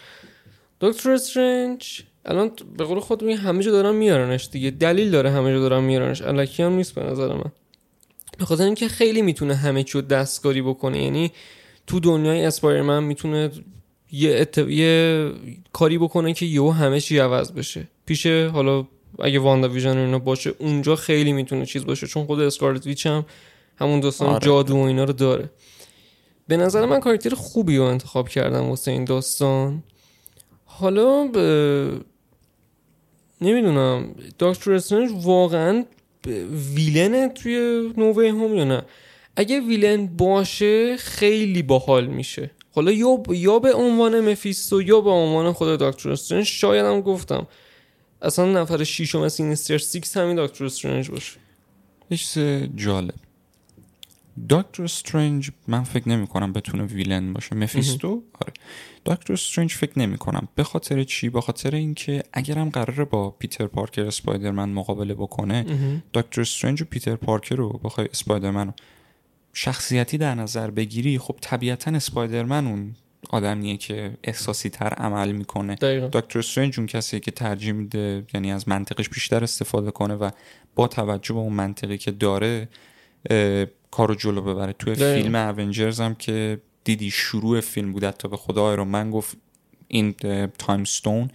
دکتر 0.80 1.10
استرنج 1.10 2.02
الان 2.24 2.50
به 2.78 2.84
قول 2.84 3.00
خود 3.00 3.22
میگه 3.22 3.38
همه 3.38 3.62
جا 3.62 3.70
دارن 3.70 3.94
میارنش 3.94 4.48
دیگه. 4.52 4.70
دلیل 4.70 5.10
داره 5.10 5.30
همه 5.30 5.52
جا 5.52 5.60
دارن 5.60 5.84
میارنش. 5.84 6.22
الکی 6.22 6.62
هم 6.62 6.72
نیست 6.72 6.94
به 6.94 7.02
نظر 7.02 7.28
من. 7.34 7.52
به 8.38 8.44
خاطر 8.44 8.64
اینکه 8.64 8.88
خیلی 8.88 9.22
می‌تونه 9.22 9.54
همه 9.54 9.82
چی 9.82 9.92
رو 9.92 10.00
دستکاری 10.00 10.62
بکنه. 10.62 11.02
یعنی 11.02 11.32
تو 11.86 12.00
دنیای 12.00 12.44
اسپایرمن 12.44 13.04
می‌تونه 13.04 13.50
یه, 14.12 14.36
ات... 14.40 14.58
یه 14.58 15.30
کاری 15.72 15.98
بکنه 15.98 16.34
که 16.34 16.46
یهو 16.46 16.70
همه 16.70 17.00
چی 17.00 17.18
عوض 17.18 17.52
بشه. 17.52 17.88
پیش 18.06 18.26
حالا 18.26 18.86
اگه 19.18 19.38
واندا 19.38 19.68
ویژن 19.68 19.96
اینا 19.96 20.18
باشه 20.18 20.54
اونجا 20.58 20.96
خیلی 20.96 21.32
می‌تونه 21.32 21.66
چیز 21.66 21.86
باشه. 21.86 22.06
چون 22.06 22.26
خود 22.26 22.40
اسکارلت 22.40 22.86
ویچ 22.86 23.06
هم 23.06 23.24
همون 23.76 24.00
داستان 24.00 24.28
آره. 24.28 24.46
جادو 24.46 24.76
و 24.76 24.80
اینا 24.80 25.04
رو 25.04 25.12
داره. 25.12 25.50
به 26.48 26.56
نظر 26.56 26.86
من 26.86 27.00
کاراکتر 27.00 27.34
خوبی 27.34 27.76
رو 27.76 27.84
انتخاب 27.84 28.28
کردن 28.28 28.64
واسه 28.64 28.90
این 28.90 29.04
داستان. 29.04 29.82
حالا 30.64 31.26
ب... 31.26 31.36
نمی‌دونم 33.40 34.14
دکتر 34.38 34.72
استرنج 34.72 35.10
واقعا 35.24 35.84
ب- 36.24 36.28
villain 36.74 37.21
ه 37.21 37.28
توی 37.28 37.88
No 37.96 38.28
Way 38.28 38.39
Home 38.39 38.54
یا 38.54 38.64
نه؟ 38.64 38.82
اگه 39.36 39.60
villain 39.60 40.06
باشه 40.06 40.96
خیلی 40.96 41.62
باحال 41.62 42.06
میشه. 42.06 42.50
حالا 42.74 42.92
یا 42.92 43.22
یا 43.30 43.58
به 43.58 43.74
عنوان 43.74 44.30
مفیستو 44.30 44.82
یا 44.82 45.00
به 45.00 45.10
عنوان 45.10 45.52
خود 45.52 45.68
دکتر 45.68 46.10
استرنج 46.10 46.46
شاید 46.46 46.86
هم 46.86 47.00
گفتم. 47.00 47.46
اصلا 48.22 48.52
نفر 48.52 48.84
شیشم 48.84 49.28
Sinister 49.28 49.78
Six 49.78 50.16
همین 50.16 50.46
دکتر 50.46 50.64
استرنج 50.64 51.10
باشه. 51.10 51.38
چیز 52.10 52.38
جالب. 52.76 53.14
دکتر 54.50 54.82
استرنج 54.82 55.50
من 55.68 55.82
فکر 55.82 56.08
نمی 56.08 56.26
کنم 56.26 56.52
بتونه 56.52 56.84
ویلن 56.84 57.32
باشه. 57.32 57.56
مفیستو؟ 57.56 58.22
آره. 58.40 58.52
دکتر 59.06 59.32
استرنج 59.32 59.72
فکر 59.72 59.98
نمی 59.98 60.18
کنم. 60.18 60.48
به 60.54 60.64
خاطر 60.64 61.04
چی؟ 61.04 61.28
به 61.28 61.40
خاطر 61.40 61.74
اینکه 61.74 62.22
اگرم 62.32 62.68
قراره 62.68 63.04
با 63.04 63.30
پیتر 63.30 63.66
پارکر 63.66 64.04
اسپایدرمن 64.04 64.68
مقابله 64.68 65.14
بکنه 65.14 65.66
دکتر 66.14 66.40
استرنج 66.40 66.82
و 66.82 66.84
پیتر 66.84 67.16
پارکر 67.16 67.56
رو 67.56 67.80
بخوای 67.84 68.08
اسپایدرمن 68.12 68.66
رو 68.66 68.72
شخصیتی 69.52 70.18
در 70.18 70.34
نظر 70.34 70.70
بگیری 70.70 71.18
خب 71.18 71.36
طبیعتا 71.40 71.90
اسپایدرمن 71.90 72.66
اون 72.66 72.94
آدمیه 73.30 73.76
که 73.76 74.18
احساسی 74.24 74.70
تر 74.70 74.88
عمل 74.88 75.32
می‌کنه. 75.32 75.74
دکتر 76.12 76.38
استرنج 76.38 76.78
اون 76.78 76.86
کسیه 76.86 77.20
که 77.20 77.30
ترجیح 77.30 77.72
میده 77.72 78.24
یعنی 78.34 78.52
از 78.52 78.68
منطقش 78.68 79.08
بیشتر 79.08 79.44
استفاده 79.44 79.90
کنه 79.90 80.14
و 80.14 80.30
با 80.74 80.88
توجه 80.88 81.34
به 81.34 81.40
اون 81.40 81.52
منطقی 81.52 81.98
که 81.98 82.10
داره 82.10 82.68
کارو 83.92 84.14
جلو 84.14 84.42
ببره 84.42 84.72
توی 84.72 84.94
دقیقا. 84.94 85.22
فیلم 85.22 85.34
Avengers 85.34 86.00
هم 86.00 86.14
که 86.14 86.60
دیدی 86.84 87.10
شروع 87.10 87.60
فیلم 87.60 87.92
بود 87.92 88.04
حتی 88.04 88.28
به 88.28 88.36
خدا 88.36 88.64
آیرون 88.64 88.88
من 88.88 89.10
گفت 89.10 89.36
این 89.88 90.14
Time 90.58 90.84
Stone 90.84 91.30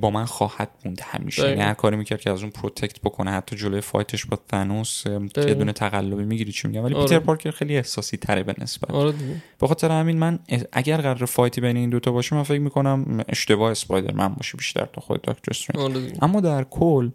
با 0.00 0.10
من 0.10 0.24
خواهد 0.24 0.70
موند 0.84 1.00
همیشه. 1.04 1.48
یعنی 1.48 1.60
هر 1.60 1.74
کاری 1.74 1.96
می‌کرد 1.96 2.20
که 2.20 2.30
از 2.30 2.42
اون 2.42 2.50
protect 2.50 3.00
بکنه 3.00 3.30
حتی 3.30 3.56
جلوی 3.56 3.80
fight 3.80 4.13
ش 4.13 4.26
با 4.26 4.38
تنوس 4.48 5.06
دقیقا. 5.06 5.48
یه 5.48 5.54
دونه 5.54 5.72
تقلبی 5.72 6.24
می‌گیری 6.24 6.52
چی 6.52 6.68
میگم 6.68 6.84
ولی 6.84 6.94
آره. 6.94 7.04
پیتر 7.04 7.18
پارکر 7.18 7.50
خیلی 7.50 7.76
احساسی 7.76 8.16
تره 8.16 8.42
به 8.42 8.54
نسبت 8.58 8.90
آره 8.90 9.14
به 9.58 9.66
خاطر 9.66 9.90
همین 9.90 10.18
من 10.18 10.38
اگر 10.72 10.96
قرار 10.96 11.24
fight 11.24 11.54
ی 11.54 11.60
بین 11.60 11.76
این 11.76 11.90
دوتا 11.90 12.12
باشه 12.12 12.36
من 12.36 12.42
فکر 12.42 12.58
می‌کنم 12.58 13.24
اشتباه 13.28 13.70
اسپایدرمن 13.70 14.28
باشه 14.28 14.56
بیشتر 14.58 14.86
تا 14.92 15.00
خود 15.00 15.22
دکتر 15.22 15.50
استرنج 15.50 15.80
آره 15.80 16.12
اما 16.22 16.40
در 16.40 16.64
کل 16.64 17.10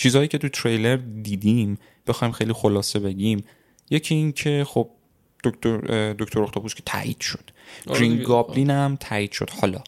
چیزهایی 0.00 0.28
که 0.28 0.38
تو 0.38 0.48
تریلر 0.48 0.96
دیدیم 1.22 1.78
بخوایم 2.06 2.32
خیلی 2.32 2.52
خلاصه 2.52 2.98
بگیم. 2.98 3.44
یکی 3.90 4.14
این 4.14 4.32
که 4.32 4.64
خب 4.68 4.88
دکتر 5.44 5.76
دکتر 6.12 6.42
اختاپوس 6.42 6.74
که 6.74 6.82
تایید 6.86 7.20
شد. 7.20 7.50
آره 7.86 7.98
گرین. 7.98 8.22
گابلین 8.22 8.70
هم 8.70 8.96
تایید 9.00 9.32
شد. 9.32 9.50
حالا 9.60 9.80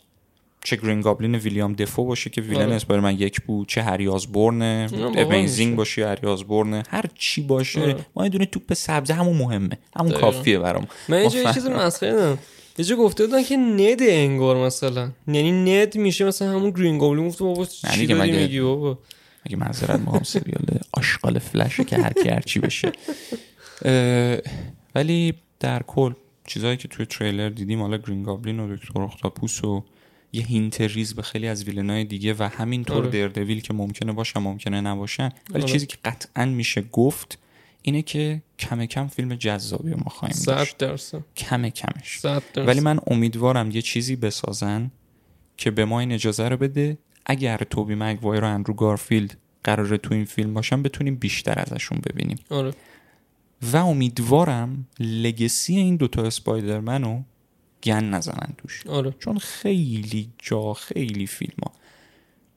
چه 0.64 0.77
گرین 0.77 1.01
گابلین 1.01 1.35
ویلیام 1.35 1.72
دفو 1.72 2.05
باشه 2.05 2.31
که 2.31 2.40
villain 2.41 2.62
آره. 2.62 2.75
اسپایدرمن 2.75 3.18
یک 3.18 3.40
بود 3.40 3.68
چه 3.68 3.83
هری 3.83 4.09
آزبورن 4.09 4.62
Amazing. 5.17 5.77
باشه 5.77 6.09
هری 6.09 6.27
آزبورن 6.29 6.83
هر 6.88 7.05
چی 7.18 7.42
باشه. 7.42 7.81
آره. 7.83 8.07
ما 8.16 8.25
یه 8.25 8.31
دونه 8.31 8.46
توپ 8.46 8.75
سبز 8.75 9.11
همون 9.11 9.37
مهمه. 9.37 9.79
همون 9.96 10.12
دقیقا. 10.12 10.31
کافیه 10.33 10.59
برام. 10.59 10.87
من 11.09 11.22
یه 11.22 11.29
جای 11.31 11.42
فهم- 11.42 11.55
چیز 11.55 11.66
مسخره 11.66 12.38
یه 12.79 12.85
جا 12.85 12.96
گفته 12.96 13.27
بودن 13.27 13.42
که 13.42 13.57
ند 13.57 13.98
انگار 14.03 14.66
مثلا. 14.66 15.11
یعنی 15.29 15.53
ند 15.53 15.96
میشه 15.96 16.25
مثلا 16.25 16.48
همون 16.51 16.70
گرین 16.70 16.98
گابلین. 16.98 17.29
گفته 17.29 17.44
بابا 17.44 17.64
چی 17.66 18.07
داری 18.07 18.33
میگی 18.33 18.61
بابا؟ 18.61 18.98
اگه 19.45 19.57
معذرت 19.57 20.01
می‌خوام 20.01 20.23
سریال 20.23 20.81
آشغال 20.93 21.39
فلشه 21.39 21.85
که 21.85 21.97
هر 21.97 22.13
کی 22.13 22.29
هر 22.29 22.41
چی 22.41 22.61
بشه 22.61 22.93
ولی 24.95 25.35
در 25.61 25.83
کل 25.83 26.13
چیزهایی 26.47 26.77
که 26.77 26.89
توی 26.89 27.07
تریلر 27.07 27.49
دیدیم 27.49 27.81
حالا 27.81 27.97
گرین 27.97 28.23
گابلین 28.23 28.61
و 28.61 28.77
دکتر 28.77 29.01
اختاپوس 29.03 29.65
و 29.65 29.85
یه 30.33 30.43
hint 30.43 30.81
ریز 30.81 31.15
به 31.15 31.23
خیلی 31.23 31.49
از 31.49 31.65
villain 31.65 32.00
ای 32.00 32.05
دیگه 32.05 32.35
و 32.39 32.43
همینطور 32.43 32.97
آره. 32.97 33.09
دردویل 33.11 33.61
که 33.61 33.75
ممکنه 33.75 34.13
باشن 34.13 34.41
ممکنه 34.41 34.81
نباشن. 34.81 35.29
ولی 35.51 35.63
آره. 35.63 35.73
چیزی 35.73 35.87
که 35.87 35.97
قطعا 36.05 36.45
میشه 36.45 36.83
گفت 36.83 37.39
اینه 37.83 38.03
که 38.03 38.43
کم 38.59 38.87
کم 38.87 39.07
فیلم 39.07 39.35
جذابی 39.35 39.91
رو 39.91 39.97
ما 39.97 40.11
خواهیم 40.11 40.37
داشت. 40.47 40.77
کم 41.37 41.69
کمش. 41.69 42.25
ولی 42.57 42.81
من 42.81 43.01
امیدوارم 43.07 43.71
یه 43.71 43.83
چیزی 43.83 44.17
بسازن 44.17 44.91
که 45.57 45.71
به 45.71 45.85
ما 45.85 46.01
این 46.01 46.13
اجازه 46.13 46.49
رو 46.49 46.57
بده 46.57 46.99
اگر 47.27 47.57
توبی 47.57 47.95
مگوایر 47.95 48.45
و 48.45 48.47
اندرو 48.47 48.75
گارفیلد 48.75 49.37
قراره 49.65 49.99
تو 49.99 50.15
این 50.15 50.25
فیلم 50.25 50.55
باشن 50.55 50.83
بتونیم 50.83 51.17
بیشتر 51.17 51.59
ازشون 51.59 51.99
ببینیم. 51.99 52.39
آره. 52.51 52.75
و 53.73 53.77
امیدوارم 53.77 54.87
لگسی 55.01 55.77
این 55.77 55.97
دوتا 55.97 56.23
اسپایدرمن 56.23 57.05
رو 57.05 57.23
گن 57.83 58.05
نزنن 58.05 58.55
توش. 58.59 58.87
آره. 58.87 59.15
چون 59.19 59.39
خیلی 59.39 60.31
جا 60.39 60.73
خیلی 60.73 61.27
فیلم 61.27 61.57
ها 61.63 61.73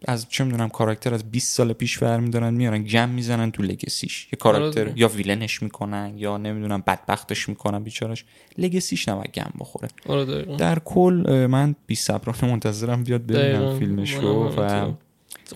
از 0.07 0.29
چه 0.29 0.43
می‌دونم 0.43 0.69
کاراکتر 0.69 1.13
از 1.13 1.31
20 1.31 1.53
سال 1.53 1.73
پیش 1.73 1.97
برمیدارن 1.97 2.53
میارن 2.53 2.83
گم 2.83 3.09
می‌زنن 3.09 3.51
تو 3.51 3.63
لگسیش 3.63 4.27
یه 4.33 4.37
کاراکتر 4.39 4.81
آره. 4.81 4.93
یا 4.95 5.07
ویلنش 5.07 5.63
می‌کنن 5.63 6.13
یا 6.17 6.37
نمی‌دونم 6.37 6.83
بدبختش 6.87 7.49
می‌کنن 7.49 7.83
بیچارش 7.83 8.25
لگسیش 8.57 9.09
نباید 9.09 9.31
گم 9.31 9.51
بخوره 9.59 9.87
آره 10.09 10.57
در 10.57 10.79
کل 10.79 11.47
من 11.49 11.75
بی 11.87 11.95
صبرانه 11.95 12.45
منتظرم 12.53 13.03
بیاد 13.03 13.25
ببینم. 13.25 13.79
فیلمش 13.79 14.13
رو 14.13 14.49
و. 14.49 14.93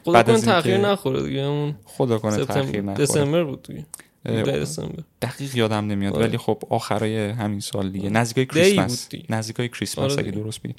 خدا 0.04 0.14
بعد 0.14 0.26
کنه 0.26 0.42
تاخیر 0.42 0.78
نخوره 0.78 1.24
دیگه 1.24 1.46
همون 1.46 1.76
خدا 1.86 2.18
کنه 2.18 2.46
تاخیر 2.46 2.82
نخوره 2.82 3.06
دسامبر 3.06 3.44
بود 3.44 3.64
دیگه 3.64 3.86
اه، 4.26 4.36
17 4.40 4.60
دسامبر 4.60 5.04
دقیق 5.22 5.56
یادم 5.56 5.88
نمیاد 5.88 6.16
آره. 6.16 6.26
ولی 6.26 6.38
خب 6.38 6.64
آخرای 6.70 7.30
همین 7.30 7.60
سال 7.60 7.90
دیگه 7.90 8.10
نزدیکای 8.10 8.46
دی 8.46 8.76
کریسمس. 8.76 9.10
نزدیکای 9.30 9.70
کریسمس 9.70 10.00
آره 10.04 10.14
اگه 10.14 10.24
دیگه. 10.24 10.38
درست 10.44 10.62
بگم 10.62 10.76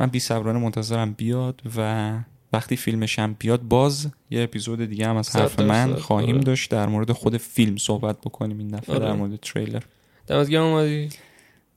من 0.00 0.06
بی 0.06 0.20
صبرانه 0.20 0.58
منتظرم 0.58 1.12
بیاد 1.12 1.62
و 1.76 2.12
وقتی 2.52 2.76
فیلمش 2.76 3.18
هم 3.18 3.36
بیاد 3.38 3.62
باز 3.62 4.08
یه 4.30 4.42
اپیزود 4.42 4.84
دیگه 4.84 5.06
هم 5.06 5.16
از 5.16 5.36
حرف 5.36 5.60
من. 5.60 5.94
خواهیم 5.94 6.34
آره. 6.34 6.44
داشت 6.44 6.70
در 6.70 6.86
مورد 6.86 7.12
خود 7.12 7.36
فیلم 7.36 7.76
صحبت 7.76 8.20
بکنیم 8.20 8.58
این 8.58 8.68
دفعه 8.68 8.96
آره. 8.96 9.04
در 9.04 9.12
مورد 9.12 9.36
تریلر. 9.36 9.82
دمت 10.26 10.48
گرم 10.48 10.62
اومدی 10.62 11.08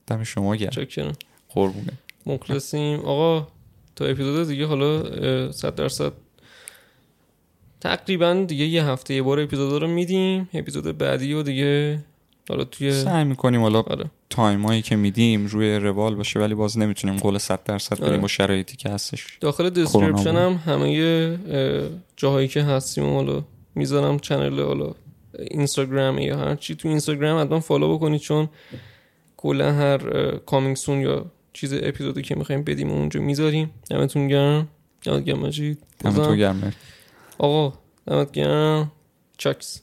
دم 0.06 0.24
شما 0.24 0.56
گرم. 0.56 0.70
چاکرم. 0.70 1.12
قربونه. 1.48 1.92
مخلصیم. 2.26 3.00
آقا 3.00 3.48
تا 3.96 4.04
اپیزود 4.04 4.48
دیگه 4.48 4.66
حالا 4.66 5.00
اه، 5.02 5.52
صد 5.52 5.74
درصد 5.74 6.12
تقریبا 7.80 8.44
دیگه 8.48 8.64
یه 8.64 8.84
هفته 8.84 9.14
یه 9.14 9.22
بار 9.22 9.40
اپیزود 9.40 9.82
رو 9.82 9.88
میدیم. 9.88 10.48
اپیزود 10.54 10.98
بعدی 10.98 11.32
و 11.32 11.42
دیگه 11.42 12.04
حالا 12.50 12.64
توی 12.64 12.92
سعی 12.92 13.24
می‌کنیم 13.24 13.60
حالا 13.60 13.80
آره. 13.80 14.04
time 14.30 14.65
ایی 14.65 14.82
که 14.82 14.96
میدیم 14.96 15.46
روی 15.46 15.76
روال 15.76 16.14
باشه 16.14 16.40
ولی 16.40 16.54
باز 16.54 16.78
نمی‌تونیم 16.78 17.16
قول 17.16 17.38
100 17.38 17.64
درصد 17.64 18.00
آره. 18.00 18.08
بریم 18.08 18.20
با 18.20 18.28
شرایطی 18.28 18.76
که 18.76 18.88
هستش. 18.88 19.38
داخل 19.40 19.70
description 19.70 20.12
بود. 20.12 20.26
هم 20.26 20.60
همه 20.66 21.38
اه، 21.48 21.98
جاهایی 22.16 22.48
که 22.48 22.62
هستیم 22.62 23.14
حالا 23.14 23.42
می‌ذارم 23.74 24.18
channel 24.18 24.60
حالا 24.60 24.94
اینستاگرام 25.38 26.18
یا 26.18 26.38
هر 26.38 26.54
چی. 26.54 26.74
تو 26.74 26.88
اینستاگرام 26.88 27.42
حتما 27.42 27.60
follow 27.60 27.94
بکنید 27.94 28.20
چون 28.20 28.48
کلا 29.36 29.72
هر 29.72 29.98
coming 30.36 30.76
soon 30.76 31.00
یا 31.00 31.26
چیز 31.52 31.72
اپیزودی 31.72 32.22
که 32.22 32.34
می‌خوایم 32.34 32.62
بدیم 32.62 32.90
اونجا 32.90 33.20
می‌ذاریم. 33.20 33.70
دمتون 33.90 34.28
گرم. 34.28 34.68
دمت 35.02 35.24
گرم 35.24 35.38
مجید. 35.38 35.78
دم 35.98 36.10
تو 36.10 36.16
بازم. 36.16 36.36
گرم. 36.36 36.72
آقا 37.38 37.72
دمت 38.06 38.32
گرم. 38.32 38.92
چکس. 39.38 39.82